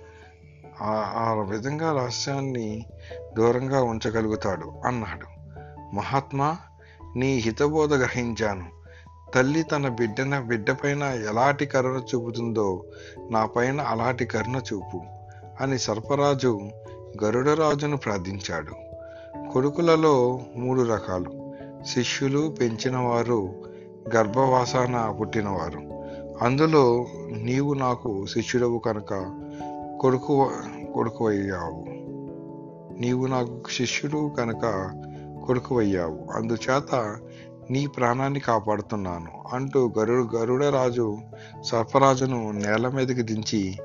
[0.83, 2.85] ఆ- ఆ విధంగా రహస్యాన్ని
[3.37, 5.41] దూరంగా ఉంచగలుగుతాడు అన్నాడు.
[5.95, 6.57] మహాత్మా
[7.15, 8.65] నీ హితబోధ గ్రహించాను.
[9.35, 12.83] తల్లి తన బిడ్డన బిడ్డపైన ఎలాంటి కరుణ చూపుతుందో
[13.29, 15.01] నా పైన అలాంటి కరుణ చూపు
[15.61, 16.59] అని సర్పరాజు
[17.23, 18.71] గరుడరాజును ప్రార్థించాడు.
[19.51, 21.51] కొడుకులలో మూడు రకాలు.
[21.87, 23.53] శిష్యులు పెంచినవారు
[24.15, 26.01] గర్భవాసాన పుట్టినవారు.
[26.45, 29.13] అందులో నీవు నాకు శిష్యుడవు కనుక
[30.01, 30.51] కొడుకు
[30.93, 32.00] కొడుకు అయ్యావు
[33.01, 34.91] నీవు నాకు శిష్యుడు కనుక
[35.45, 36.27] కొడుకువయ్యావు.
[36.33, 37.17] అందుచేత
[37.69, 41.17] నీ ప్రాణాన్ని కాపాడుతున్నాను అంటూ గరుడు గరుడరాజు
[41.61, 43.77] సర్పరాజును నేల మీదకి దించి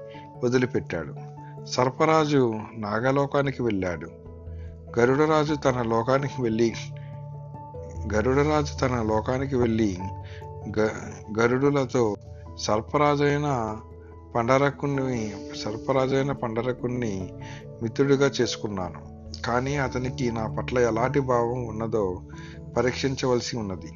[0.44, 1.14] వదిలిపెట్టాడు.
[1.64, 4.10] సర్పరాజు నాగలోకానికి వెళ్ళాడు.
[4.98, 6.74] గరుడరాజు తన లోకానికి వెళ్ళి
[8.14, 9.98] గరుడరాజు తన లోకానికి వెళ్ళి
[10.78, 10.88] గ
[11.40, 12.14] గరుడులతో
[12.58, 13.76] సర్పరాజైన
[14.36, 15.32] పండరకుని
[15.64, 17.34] సర్పరాజైన పండరకుణ్ణి
[17.82, 19.32] మిత్రుడిగా చేసుకున్నాను.
[19.46, 22.20] కానీ అతనికి నా పట్ల ఎలాంటి భావం ఉన్నదో
[22.76, 23.92] పరీక్షించవలసి ఉన్నది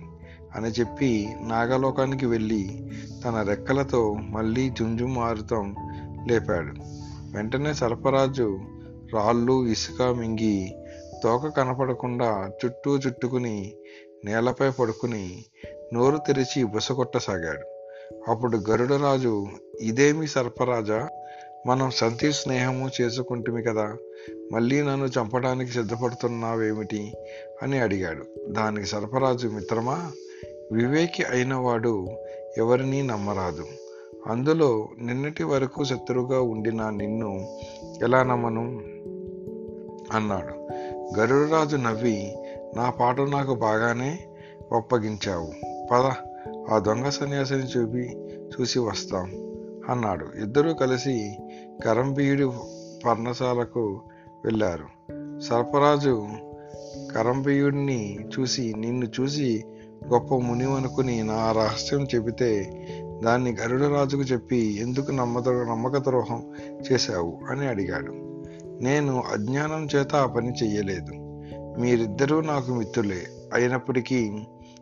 [0.56, 2.90] అని చెప్పి నాగలోకానికి వెళ్ళి
[3.24, 5.74] తన రెక్కలతో మళ్ళీ జుంజుమారుతం
[6.28, 6.74] లేపాడు.
[7.36, 8.58] వెంటనే సర్పరాజు
[9.12, 10.76] రాళ్ళు ఇసుక మింగి
[11.22, 13.74] తోక కనపడకుండా చుట్టూ చుట్టుకుని
[14.24, 15.44] నేలపై పడుకుని
[15.94, 17.79] నోరు తెరిచి బుసగొట్టసాగాడు
[18.28, 19.46] అప్పుడు గరుడరాజు
[19.80, 21.08] ఇదేమి సర్పరాజా?
[21.66, 23.96] మనం సంతి స్నేహము చేసుకుంటుమి కదా
[24.52, 27.12] మళ్ళీ నన్ను చంపడానికి సిద్ధపడుతున్నావేమిటి?
[27.62, 28.24] అని అడిగాడు.
[28.48, 30.12] దానికి సర్పరాజు మిత్రమా?
[30.72, 32.08] వివేకి అయినవాడు
[32.58, 33.64] ఎవరినీ నమ్మరాదు.
[34.26, 37.58] అందులో నిన్నటి వరకు శత్రువుగా ఉండిన నిన్ను
[38.02, 38.80] ఎలా నమ్మను?
[40.12, 40.68] అన్నాడు.
[41.18, 42.36] గరుడరాజు నవ్వి
[42.76, 44.18] నా పాట నాకు బాగానే
[44.72, 45.52] ఒప్పగించావు.
[45.92, 46.29] పద
[46.72, 48.16] ఆ దొంగ సన్యాసిని చూపి
[48.60, 49.32] చూసి వస్తాం
[49.88, 50.26] అన్నాడు.
[50.42, 51.36] ఇద్దరూ కలిసి
[51.84, 52.48] కరంబీయుడి
[53.06, 54.02] పర్ణశాలకు
[54.44, 54.84] వెళ్ళారు.
[55.40, 56.28] సర్పరాజు
[57.14, 59.64] కరంబీయుడిని చూసి నిన్ను చూసి
[60.12, 62.72] గొప్ప మునివనుకుని నా రహస్యం చెబితే
[63.24, 66.54] దాన్ని గరుడరాజుకు చెప్పి ఎందుకు నమ్మద నమ్మక ద్రోహం
[66.92, 67.38] చేశావు?
[67.48, 68.12] అని అడిగాడు.
[68.80, 71.12] నేను అజ్ఞానం చేత ఆ పని చెయ్యలేదు.
[71.80, 73.22] మీరిద్దరూ నాకు మిత్రులే.
[73.54, 74.32] అయినప్పటికీ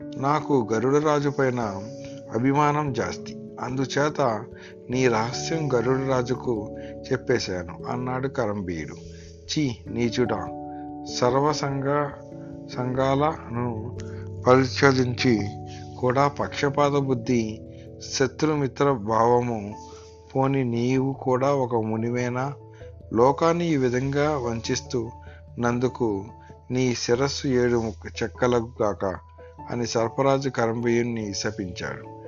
[0.03, 1.61] నాకు గరుడరాజు పైన
[2.35, 3.51] అభిమానం జాస్తి.
[3.61, 4.45] అందుచేత
[4.91, 6.77] నీ రహస్యం గరుడరాజుకు
[7.13, 7.85] చెప్పేశాను.
[7.89, 8.95] అన్నాడు కరంబీయుడు
[9.53, 10.49] చీ నీచుడా.
[11.21, 12.11] సర్వసంగ
[12.77, 13.99] సంఘాలను
[14.47, 15.49] పరిశోధించి
[15.99, 17.61] కూడా పక్షపాత బుద్ధి
[18.13, 19.75] శత్రుమిత్ర భావము
[20.37, 22.53] పోని నీవు కూడా ఒక మునివేనా?
[23.13, 25.11] లోకాన్ని ఈ విధంగా వంచిస్తూ
[25.59, 26.25] నందుకు
[26.71, 29.28] నీ శిరస్సు ఏడు ముక్క చెక్కలకు గాక.
[29.71, 32.19] అని సర్పరాజు కరంబీయుణ్ణి శపించాడు.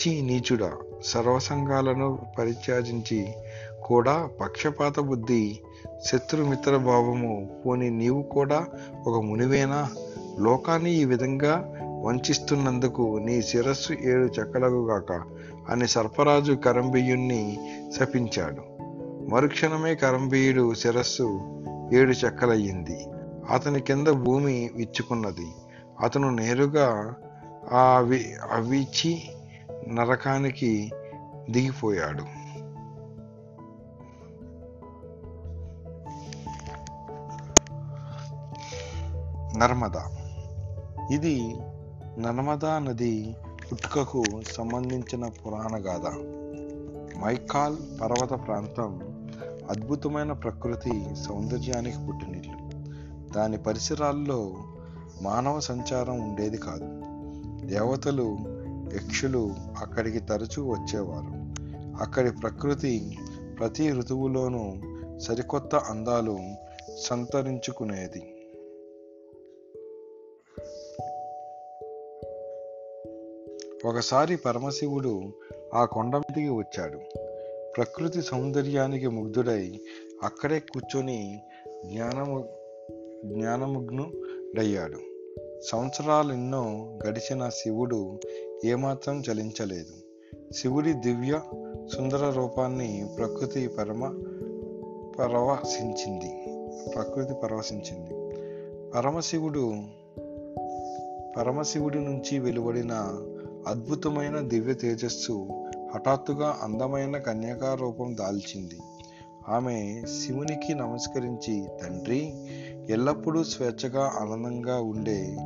[0.00, 0.72] చీ నీచుడా
[1.04, 3.28] సర్వసంఘాలను పరిత్యాజించి
[3.84, 5.60] కూడా పక్షపాత బుద్ధి
[6.04, 8.66] శత్రుమిత్ర భావము పోని నీవు కూడా
[9.06, 9.88] ఒక మునివేనా?
[10.38, 15.22] లోకాన్ని ఈ విధంగా వంచిస్తున్నందుకు నీ శిరస్సు ఏడు చెక్కలకు గాక
[15.68, 17.58] అని సర్పరాజు కరంబీయుణ్ణి
[18.00, 18.62] శపించాడు.
[19.30, 21.40] మరుక్షణమే కరంబీయుడు శిరస్సు
[21.92, 23.06] ఏడు చెక్కలయ్యింది.
[23.50, 25.48] అతని కింద భూమి విచ్చుకున్నది.
[26.02, 27.14] అతను నేరుగా
[27.72, 29.22] ఆ అవి అవిచి
[29.88, 30.90] నరకానికి
[31.50, 32.40] దిగిపోయాడు.
[39.58, 40.10] నర్మదా.
[41.12, 41.56] ఇది
[42.18, 43.36] నర్మదా నది
[43.72, 46.06] పుట్టుకకు సంబంధించిన పురాణ గాథ.
[47.24, 49.00] మైకాల్ పర్వత ప్రాంతం
[49.70, 52.70] అద్భుతమైన ప్రకృతి సౌందర్యానికి పుట్టినిల్లు.
[53.32, 54.54] దాని పరిసరాల్లో
[55.20, 56.86] మానవ సంచారం ఉండేది కాదు.
[57.66, 58.36] దేవతలు
[58.94, 61.50] యక్షులు అక్కడికి తరచూ వచ్చేవారు.
[62.02, 63.18] అక్కడి ప్రకృతి
[63.58, 64.74] ప్రతి ఋతువులోనూ
[65.18, 66.38] సరికొత్త అందాలు
[66.98, 68.36] సంతరించుకునేది.
[73.84, 75.22] ఒకసారి పరమశివుడు
[75.74, 76.98] ఆ కొండ మీదకి వచ్చాడు.
[77.76, 79.80] ప్రకృతి సౌందర్యానికి ముగ్ధుడై
[80.22, 81.40] అక్కడే కూర్చొని
[81.86, 82.48] జ్ఞానము
[83.24, 85.09] జ్ఞానముగ్నుడయ్యాడు.
[85.62, 88.18] సంవత్సరాలెన్నో గడిచిన శివుడు
[88.64, 89.94] ఏమాత్రం చలించలేదు.
[90.52, 91.40] శివుడి దివ్య
[91.96, 94.22] సుందర రూపాన్ని ప్రకృతి పరమ
[95.18, 96.44] పరవశించింది.
[96.94, 98.34] ప్రకృతి పరవశించింది.
[98.90, 99.74] పరమశివుడు
[101.36, 102.92] పరమశివుడి నుంచి వెలువడిన
[103.66, 105.46] అద్భుతమైన దివ్య తేజస్సు
[105.94, 108.78] హఠాత్తుగా అందమైన కన్యకా రూపం దాల్చింది.
[109.48, 112.32] ఆమె శివునికి నమస్కరించి తండ్రి
[112.88, 115.36] ఎల్లప్పుడూ స్వేచ్ఛగా ఆనందంగా ఉండే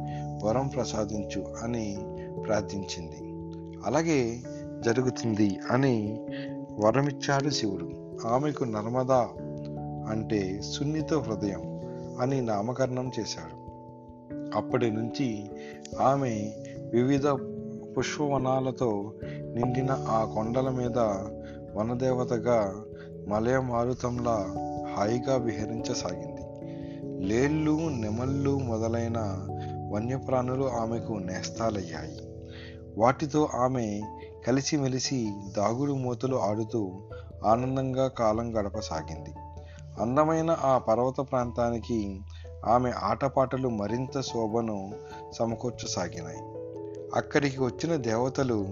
[0.45, 1.99] వరం ప్రసాదించు అని
[2.47, 3.17] ప్రార్థించింది.
[3.87, 4.41] అలాగే
[4.81, 6.27] జరుగుతుంది అని
[6.85, 7.91] వరమిచ్చాడు శివుడు.
[8.27, 9.29] ఆమెకు నర్మదా
[10.11, 11.81] అంటే సున్నిత హృదయం
[12.21, 13.65] అని నామకరణం చేశాడు.
[14.57, 15.51] అప్పటి నుంచి
[16.01, 16.53] ఆమె
[16.93, 17.27] వివిధ
[17.99, 20.99] పుష్పవనాలతో నిండిన ఆ కొండల మీద
[21.77, 22.85] వనదేవతగా
[23.29, 24.55] మలయ మారుతంలా
[24.97, 26.34] హాయిగా విహరించసాగింది.
[27.25, 29.47] లేళ్ళు నెమళ్ళు మొదలైన
[29.93, 32.19] వన్యప్రాణులు ఆమెకు నేస్తాలయ్యాయి.
[32.99, 34.03] వాటితో ఆమె
[34.47, 36.93] కలిసిమెలిసి దాగుడు మూతలు ఆడుతూ
[37.47, 39.31] ఆనందంగా కాలం గడపసాగింది.
[40.01, 42.21] అందమైన ఆ పర్వత ప్రాంతానికి
[42.67, 44.93] ఆమె ఆటపాటలు మరింత శోభను
[45.33, 46.39] సమకూర్చసాగినాయి.
[47.15, 48.67] అక్కడికి వచ్చిన దేవతలు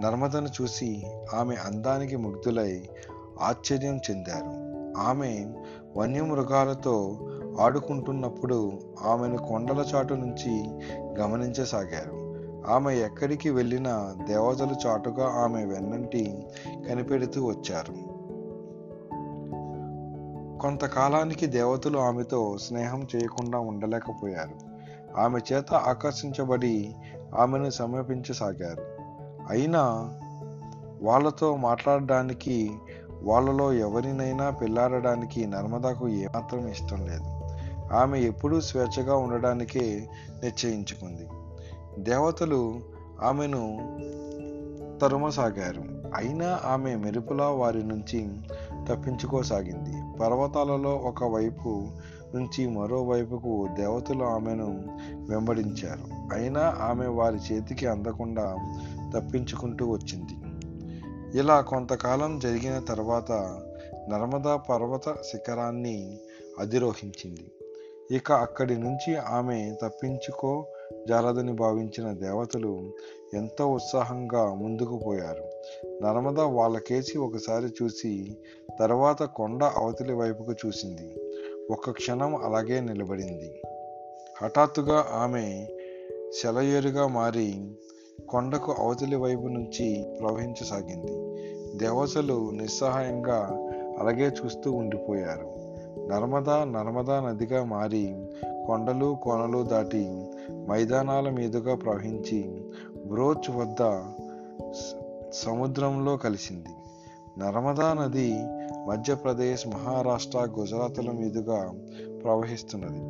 [0.00, 2.88] నర్మదను చూసి ఆమె అందానికి ముగ్ధులై
[3.40, 4.72] ఆశ్చర్యం చెందారు.
[5.00, 5.46] ఆమె
[5.96, 7.18] వన్యమృగాలతో
[7.60, 10.64] ఆడుకుంటున్నప్పుడు ఆమెను కొండల చాటు నుంచి
[11.18, 12.22] గమనించసాగారు.
[12.66, 16.46] ఆమె ఎక్కడికి వెళ్ళినా దేవతలు చాటుగా ఆమె వెన్నంటి
[16.88, 18.12] కనిపెడుతూ వచ్చారు.
[20.60, 24.72] కొంతకాలానికి దేవతలు ఆమెతో స్నేహం చేయకుండా ఉండలేకపోయారు.
[25.20, 26.96] ఆమె చేత ఆకర్షించబడి
[27.38, 28.82] ఆమెను సమీపించసాగారు.
[29.50, 30.10] అయినా
[31.02, 32.70] వాళ్ళతో మాట్లాడడానికి
[33.22, 37.31] వాళ్ళలో ఎవరినైనా పెళ్ళాడడానికి నర్మదాకు ఏమాత్రం ఇష్టం లేదు.
[37.94, 40.08] ఆమె ఎప్పుడూ స్వేచ్ఛగా ఉండడానికే
[40.44, 41.28] నిశ్చయించుకుంది.
[41.98, 42.80] దేవతలు
[43.22, 43.78] ఆమెను
[45.02, 45.82] తరుమసాగారు.
[46.14, 48.28] అయినా ఆమె మెరుపులా వారి నుంచి
[48.88, 50.18] తప్పించుకోసాగింది.
[50.20, 51.88] పర్వతాలలో ఒక వైపు
[52.34, 54.84] నుంచి మరోవైపుకు దేవతలు ఆమెను
[55.30, 56.34] వెంబడించారు.
[56.34, 58.56] అయినా ఆమె వారి చేతికి అందకుండా
[59.16, 60.32] తప్పించుకుంటూ వచ్చింది.
[61.38, 63.60] ఇలా కొంతకాలం జరిగిన తర్వాత
[64.10, 66.18] నర్మదా పర్వత శిఖరాన్ని
[66.58, 67.50] అధిరోహించింది.
[68.12, 70.66] ఇక అక్కడి నుంచి ఆమె తప్పించుకో
[71.08, 72.92] జాలదని భావించిన దేవతలు
[73.34, 75.44] ఎంతో ఉత్సాహంగా ముందుకు పోయారు.
[76.02, 78.36] నర్మద వాళ్ళకేసి ఒకసారి చూసి
[78.78, 81.16] తర్వాత కొండ అవతలి వైపుకు చూసింది.
[81.70, 83.62] ఒక క్షణం అలాగే నిలబడింది.
[84.42, 85.66] హఠాత్తుగా ఆమె
[86.42, 87.76] సెలయేరుగా మారి
[88.28, 91.14] కొండకు అవతలి వైపు నుంచి ప్రవహించసాగింది.
[91.78, 93.38] దేవతలు నిస్సహాయంగా
[94.00, 95.61] అలాగే చూస్తూ ఉండిపోయారు.
[95.98, 98.26] నర్మదా నర్మదా నదిగా మారి
[98.66, 100.26] కొండలు కోనలు దాటి
[100.68, 102.64] మైదానాల మీదుగా ప్రవహించి
[103.06, 104.02] బ్రోచ్ వద్ద
[105.32, 106.68] సముద్రంలో కలిసింది.
[107.40, 108.36] నర్మదా నది
[108.88, 111.72] మధ్యప్రదేశ్ మహారాష్ట్ర గుజరాత్ల మీదుగా
[112.24, 113.00] ప్రవహిస్తున్నది.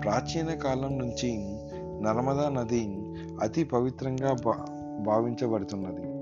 [0.00, 1.58] ప్రాచీన కాలం నుంచి
[2.02, 2.98] నర్మదా నది
[3.40, 4.54] అతి పవిత్రంగా భా
[4.98, 6.16] భావించబడుతున్నది.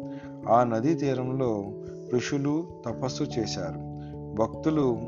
[0.48, 1.64] ఆ నదీ తీరంలో
[2.14, 3.94] ఋషులు తపస్సు చేశారు.
[4.34, 4.98] భక్తులు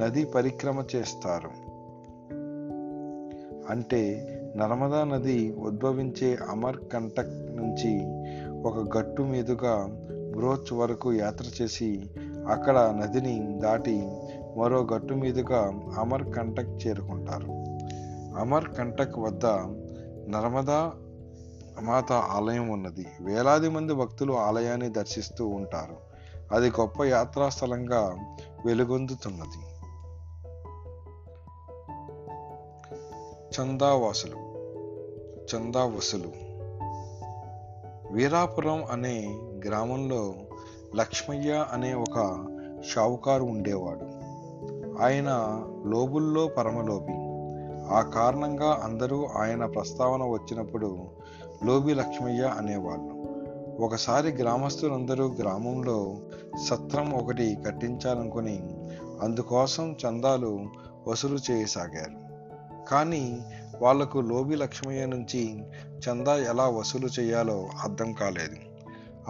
[0.00, 1.50] నది పరిక్రమ చేస్తారు.
[3.72, 8.00] అంటే నర్మదా నది ఉద్భవించే అమర్ కంటక్ నుంచి
[8.62, 9.86] ఒక గట్టు మీదుగా
[10.36, 12.10] బ్రోచ్ వరకు యాత్ర చేసి
[12.48, 14.08] అక్కడ నదిని దాటి
[14.56, 17.52] మరో గట్టు మీదుగా అమర్ కంటక్ చేరుకుంటారు.
[18.40, 19.46] అమర్ కంటక్ వద్ద
[20.28, 20.92] నర్మదా
[21.82, 23.06] మాత ఆలయం ఉన్నది.
[23.20, 25.96] వేలాది మంది భక్తులు ఆలయాన్ని దర్శిస్తూ ఉంటారు.
[26.52, 28.16] అది గొప్ప యాత్రాస్థలంగా
[28.66, 29.69] వెలుగొందుతున్నది.
[33.50, 34.50] చందావాసులు
[35.54, 36.28] చందావసులు.
[38.12, 40.34] వీరాపురం అనే గ్రామంలో
[40.96, 42.46] లక్ష్మయ్య అనే ఒక
[42.94, 44.04] షావుకారు ఉండేవాడు.
[45.02, 45.28] ఆయన
[45.86, 47.12] లోబుల్లో పరమలోబి.
[47.94, 50.98] ఆ కారణంగా అందరూ ఆయన ప్రస్తావన వచ్చినప్పుడు
[51.64, 53.20] లోబి లక్ష్మయ్య అనేవాళ్ళు.
[53.84, 56.16] ఒకసారి గ్రామస్తులందరూ గ్రామంలో
[56.68, 58.74] సత్రం ఒకటి కట్టించాలనుకుని
[59.22, 60.60] అందుకోసం చందాలు
[61.08, 62.29] వసూలు చేయసాగారు.
[62.90, 63.42] కానీ
[63.82, 65.62] వాళ్ళకు లోబి లక్ష్మయ్య నుంచి
[65.98, 68.56] చందా ఎలా వసూలు చేయాలో అర్థం కాలేదు.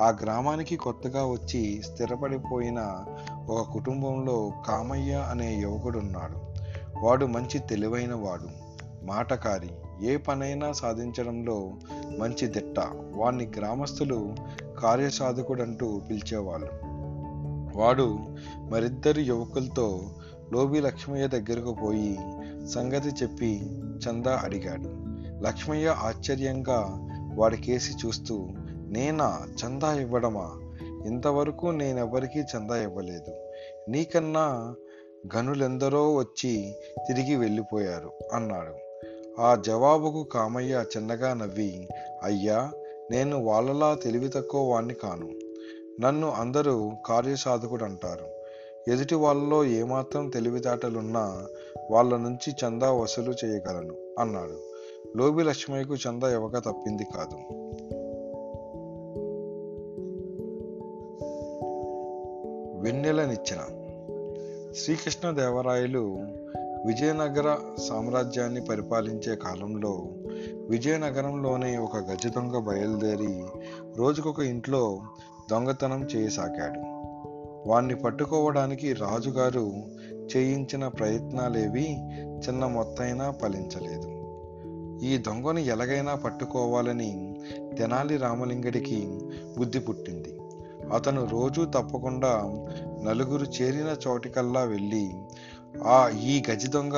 [0.01, 3.05] ఆ గ్రామానికి కొత్తగా వచ్చి స్థిరపడిపోయిన
[3.49, 6.39] ఒక కుటుంబంలో కామయ్య అనే యువకుడున్నాడు.
[7.05, 8.49] వాడు మంచి తెలివైన వాడు
[9.03, 9.71] మాటకారి
[10.03, 11.73] ఏ పనైనా సాధించడంలో
[12.19, 12.81] మంచి దిట్ట.
[13.15, 14.35] వాణ్ణి గ్రామస్తులు
[14.83, 16.71] కార్యసాధకుడంటూ పిలిచేవాళ్ళు.
[17.79, 18.19] వాడు
[18.59, 20.01] మరిద్దరు యువకులతో
[20.53, 22.19] లోబి లక్ష్మయ్య దగ్గరకు పోయి
[22.71, 24.89] సంగతి చెప్పి చందా అడిగాడు.
[25.45, 28.49] లక్ష్మయ్య ఆశ్చర్యంగా వాడికేసి చూస్తూ
[28.89, 30.51] నేనా చందా ఇవ్వడమా?
[31.07, 33.33] ఇంతవరకు నేనెవ్వరికీ చందా ఇవ్వలేదు.
[33.89, 34.75] నీకన్నా
[35.37, 36.75] గనులెందరో వచ్చి
[37.09, 38.75] తిరిగి వెళ్ళిపోయారు అన్నాడు.
[39.43, 41.89] ఆ జవాబుకు కామయ్య చిన్నగా నవ్వి
[42.23, 42.71] అయ్యా
[43.11, 45.31] నేను వాళ్ళలా తెలివి తక్కువ వాణ్ణి కాను.
[46.01, 48.41] నన్ను అందరూ కార్యసాధకుడు అంటారు
[48.91, 51.47] ఎదుటి వాళ్ళలో ఏమాత్రం తెలివితేటలున్నా
[51.91, 54.57] వాళ్ళ నుంచి చందా వసూలు చేయగలను అన్నాడు.
[55.17, 57.37] లోబి లక్ష్మయ్యకు చందా ఇవ్వక తప్పింది కాదు.
[62.83, 63.61] వెన్నెలనిచ్చిన
[64.75, 66.19] శ్రీకృష్ణదేవరాయలు
[66.87, 70.03] విజయనగర సామ్రాజ్యాన్ని పరిపాలించే కాలంలో
[70.69, 73.45] విజయనగరంలోనే ఒక గజ దొంగ బయలుదేరి
[73.97, 75.01] రోజుకొక ఇంట్లో
[75.51, 76.81] దొంగతనం చేయసాగాడు.
[77.69, 79.73] వాణ్ణి పట్టుకోవడానికి రాజుగారు
[80.37, 81.89] చేయించిన ప్రయత్నాలేవి
[82.19, 84.21] చిన్న మొత్తైనా ఫలించలేదు.
[85.05, 87.37] ఈ దొంగను ఎలాగైనా పట్టుకోవాలని
[87.79, 89.21] తెనాలి రామలింగడికి
[89.59, 90.39] బుద్ధి పుట్టింది.
[90.95, 92.63] అతను రోజూ తప్పకుండా
[93.03, 95.11] నలుగురు చేరిన చోటికల్లా వెళ్ళి
[95.85, 96.95] ఆ ఈ గజి దొంగ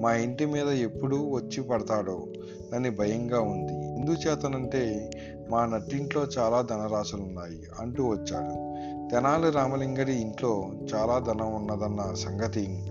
[0.00, 2.26] మా ఇంటి మీద ఎప్పుడు వచ్చి పడతాడో
[2.74, 4.00] అని భయంగా ఉంది.
[4.00, 5.10] ఎందుచేతనంటే
[5.50, 8.73] మా నట్టింట్లో చాలా ధనరాశులున్నాయి అంటూ వచ్చాడు.
[9.14, 12.84] తెనాలి రామలింగడి ఇంట్లో చాలా ధనం ఉన్నదన్న సంగతి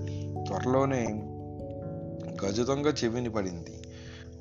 [0.48, 1.08] త్వరలోనే
[2.46, 3.84] గజదొంగ చెవిని పడింది.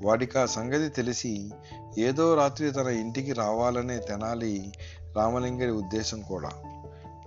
[0.03, 1.51] వాడికి ఆ సంగతి తెలిసి
[1.99, 4.73] ఏదో రాత్రి తన ఇంటికి రావాలనే తెనాలి
[5.17, 6.51] రామలింగడి ఉద్దేశం కూడా.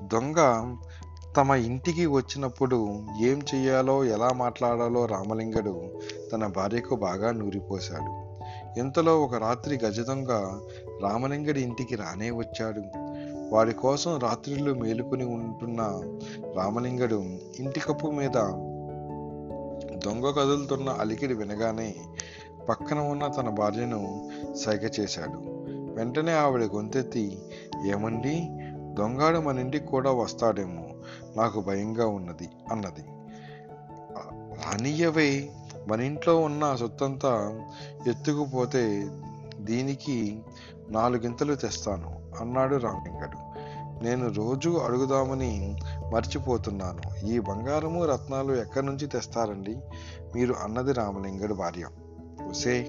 [0.02, 0.66] దొంగ
[1.38, 6.02] తమ ఇంటికి వచ్చినప్పుడు ఏం చెయ్యాలో ఎలా మాట్లాడాలో రామలింగడు
[6.34, 8.36] తన భార్యకు బాగా నూరిపోశాడు.
[8.80, 10.30] ఇంతలో ఒక రాత్రి గజదొంగ
[11.04, 13.05] రామలింగడి ఇంటికి రానే వచ్చాడు.
[13.52, 15.82] వాడి కోసం రాత్రిళ్ళు మేలుకుని ఉంటున్న
[16.56, 17.24] రామలింగడు
[17.60, 18.32] ఇంటి కప్పు మీద
[20.06, 21.96] దొంగ కదులుతున్న అలికిడి వినగానే
[22.70, 25.42] పక్కన ఉన్న తన భార్యను సైగ చేశాడు.
[25.94, 27.40] వెంటనే ఆవిడ గొంతెత్తి
[27.86, 28.48] ఏమండి?
[28.94, 30.84] దొంగాడు మన ఇంటికి కూడా వస్తాడేమో.
[31.38, 33.02] నాకు భయంగా ఉన్నది అన్నది.
[34.56, 35.50] రానియవే
[35.88, 37.62] మన ఇంట్లో ఉన్న సొత్తంతా
[38.08, 39.08] ఎత్తుకుపోతే
[39.60, 40.42] దీనికి
[40.90, 42.20] నాలుగింతలు తెస్తాను.
[42.40, 43.46] అన్నాడు రామలింగడు.
[44.04, 45.78] నేను రోజు అడుగుదామని
[46.14, 47.26] మర్చిపోతున్నాను.
[47.26, 49.78] ఈ బంగారము రత్నాలు ఎక్కడి నుంచి తెస్తారండి?
[50.36, 51.88] మీరు అన్నది రామలింగడు భార్య.
[52.50, 52.88] ఉసే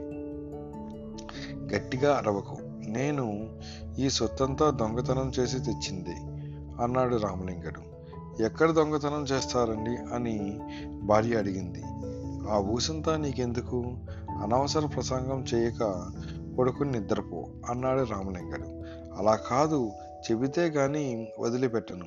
[1.74, 2.56] గట్టిగా అరవకు.
[2.88, 3.56] నేను
[3.98, 6.16] ఈ సొత్తంతా దొంగతనం చేసి తెచ్చింది
[6.82, 7.96] అన్నాడు రామలింగడు.
[8.42, 10.14] ఎక్కడ దొంగతనం చేస్తారండి?
[10.14, 10.60] అని
[11.02, 11.84] భార్య అడిగింది.
[12.50, 13.84] ఆ ఊసంతా నీకెందుకు?
[14.42, 16.10] అనవసర ప్రసంగం చేయక
[16.56, 18.82] కొడుకుని నిద్రపో అన్నాడు రామలింగడు.
[19.18, 19.90] అలా కాదు
[20.30, 22.06] చెబితే గాని వదిలిపెట్టను.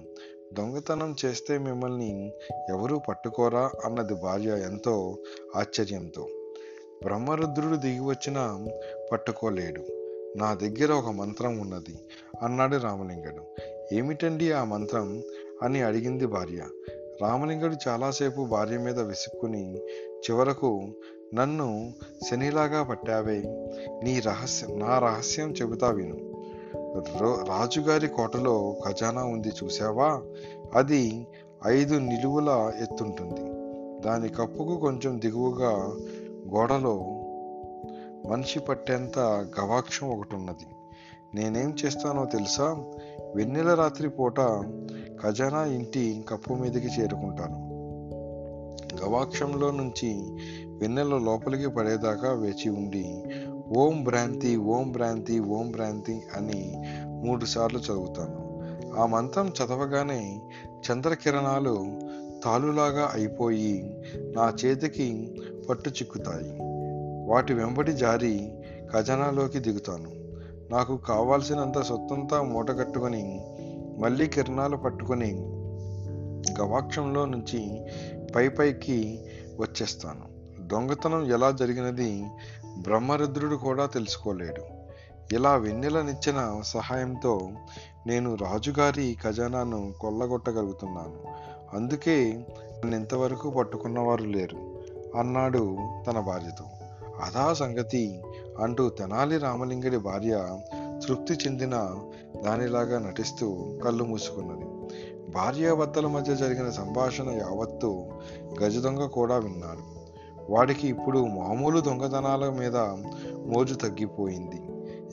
[0.53, 2.33] దొంగతనం చేస్తే మిమ్మల్ని
[2.69, 5.17] ఎవరూ పట్టుకోరా అన్నది భార్య ఎంతో
[5.55, 6.27] ఆశ్చర్యంతో.
[7.03, 8.67] బ్రహ్మరుద్రుడు దిగి వచ్చినా
[9.11, 9.81] పట్టుకోలేడు.
[10.37, 11.99] నా దగ్గర ఒక మంత్రం ఉన్నది
[12.43, 13.43] అన్నాడు రామలింగడు.
[13.95, 15.23] ఏమిటండి ఆ మంత్రం
[15.63, 16.63] అని అడిగింది భార్య.
[17.21, 20.81] రామలింగడు చాలాసేపు భార్య మీద విసుక్కుని చివరకు
[21.33, 21.93] నన్ను
[22.29, 23.43] శనిలాగా పట్టావే.
[24.03, 26.15] నీ రహస్యం నా రహస్యం చెబుతా విను.
[27.19, 30.21] రో- రాజుగారి కోటలో ఖజానా ఉంది చూసావా
[30.73, 31.27] అది
[31.67, 33.41] ఐదు నిలువుల ఎత్తుంటుంది.
[34.01, 35.71] దాని కప్పుకు కొంచెం దిగువగా
[36.55, 36.95] గోడలో
[38.29, 39.19] మనిషి పట్టేంత
[39.59, 40.67] గవాక్షం ఒకటి ఉన్నది
[41.35, 42.83] నేనేం చేస్తానో తెలుసా?
[43.35, 44.37] వెన్నెల రాత్రి పూట
[45.23, 47.69] ఖజానా ఇంటి కప్పు మీదకి చేరుకుంటాను.
[49.05, 50.37] గవాక్షంలో నుంచి
[50.79, 53.23] వెన్నెల లోపలికి పడేదాకా వేచి ఉండి
[53.77, 58.61] ఓం భ్రాంతి ఓం భ్రాంతి ఓం భ్రాంతి అని మూడు సార్లు చదువుతాను.
[58.97, 61.87] ఆ మంత్రం చదవగానే చంద్రకిరణాలు
[62.43, 64.03] తాలులాగా అయిపోయి
[64.35, 66.57] నా చేతికి పట్టు చిక్కుతాయి.
[67.25, 68.51] వాటి వెంబడి జారి
[68.93, 70.11] ఖజానాలోకి దిగుతాను.
[70.71, 73.41] నాకు కావాల్సినంత సొత్తంతా మూటగట్టుకొని
[73.99, 75.31] మళ్ళీ కిరణాలు పట్టుకొని
[76.61, 77.81] గవాక్షంలో నుంచి
[78.35, 79.25] పై పైకి
[79.59, 80.38] వచ్చేస్తాను.
[80.71, 82.25] దొంగతనం ఎలా జరిగినది
[82.77, 84.63] బ్రహ్మరుద్రుడు కూడా తెలుసుకోలేడు.
[85.35, 87.49] ఇలా వెన్నెలనిచ్చిన సహాయంతో
[88.07, 91.15] నేను రాజుగారి ఖజానాను కొల్లగొట్టగలుగుతున్నాను.
[91.75, 94.83] అందుకే నన్ను ఇంతవరకు పట్టుకున్నవారు లేరు.
[95.19, 95.77] అన్నాడు
[96.07, 96.65] తన భార్యతో.
[97.23, 98.23] అదా సంగతి
[98.59, 100.59] అంటూ తెనాలి రామలింగడి భార్య
[101.07, 101.95] తృప్తి చెందిన
[102.45, 104.65] దానిలాగా నటిస్తూ కళ్ళు మూసుకున్నది.
[105.31, 108.05] భార్యాభర్తల మధ్య జరిగిన సంభాషణ యావత్తు
[108.63, 109.98] గజ దొంగ కూడా విన్నాడు.
[110.49, 112.77] వాడికి ఇప్పుడు మామూలు దొంగతనాల మీద
[113.47, 114.61] మోజు తగ్గిపోయింది.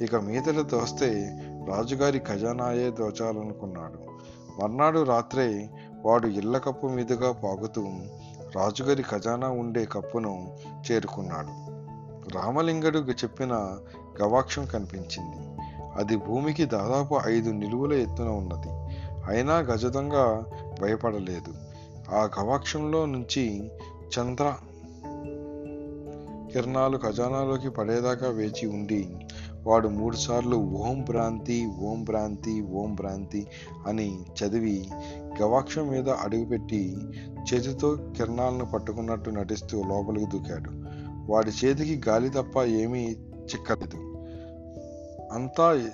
[0.04, 3.98] ఇక మీదలు దోస్తే రాజుగారి ఖజానాయే దోచాలనుకున్నాడు.
[4.62, 5.70] మర్నాడు రాత్రే
[6.04, 7.86] వాడు ఇళ్ళ కప్పు మీదుగా పాగుతూ
[8.56, 10.58] రాజుగారి ఖజానా ఉండే కప్పును
[10.90, 11.76] చేరుకున్నాడు.
[12.38, 13.78] రామలింగడు చెప్పిన
[14.22, 15.60] గవాక్షం కనిపించింది.
[15.96, 18.68] అది భూమికి దాదాపు ఐదు నిలువుల ఎత్తున ఉన్నది.
[19.26, 20.44] అయినా గజదంగా
[20.82, 21.54] భయపడలేదు.
[22.14, 23.70] ఆ గవాక్షంలో నుంచి
[24.18, 24.54] చంద్ర
[26.52, 29.16] కిరణాలు ఖజానాలోకి పడేదాకా వేచి ఉండి
[29.62, 33.46] వాడు మూడుసార్లు ఓం భ్రాంతి ఓం భ్రాంతి ఓం భ్రాంతి
[33.86, 34.88] అని చదివి
[35.42, 36.96] గవాక్షం మీద అడుగుపెట్టి
[37.54, 40.70] చేతితో కిరణాలను పట్టుకున్నట్టు నటిస్తూ లోపలికి దూకాడు.
[41.32, 43.04] వాడి చేతికి గాలి తప్ప ఏమీ
[43.54, 43.96] చిక్కలేదు.
[45.32, 45.90] అంతా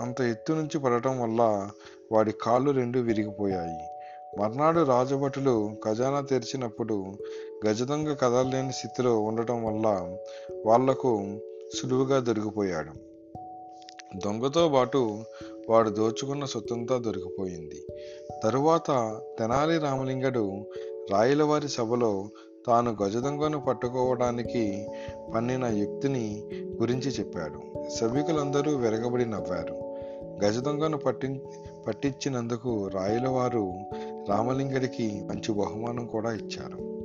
[0.00, 1.70] అంత ఎత్తు నుంచి పడటం వల్ల
[2.12, 3.78] వాడి కాళ్ళు రెండు విరిగిపోయాయి.
[4.38, 7.04] మర్నాడు రాజభటులు ఖజానా తెరిచినప్పుడు
[7.66, 10.16] గజదొంగ కదలలేని స్థితిలో ఉండటం వల్ల
[10.66, 11.38] వాళ్ళకు
[11.74, 12.90] సులువుగా దొరికిపోయాడు.
[14.16, 15.24] దొంగతో పాటు
[15.68, 17.86] వాడు దోచుకున్న సొత్తంతా దొరికిపోయింది.
[18.42, 20.52] తరువాత తెనాలి రామలింగడు
[21.12, 22.28] రాయలవారి సభలో
[22.66, 24.88] తాను గజదొంగను పట్టుకోవడానికి
[25.34, 26.44] పన్నిన యుక్తిని
[26.80, 27.88] గురించి చెప్పాడు.
[27.88, 29.74] సభికులందరూ వెరగబడి నవ్వారు.
[30.44, 31.40] గజదొంగను పట్టి
[31.86, 33.72] పట్టించినందుకు రాయలవారు
[34.28, 36.95] రామలింగడికి మంచి బహుమానం కూడా ఇచ్చారు.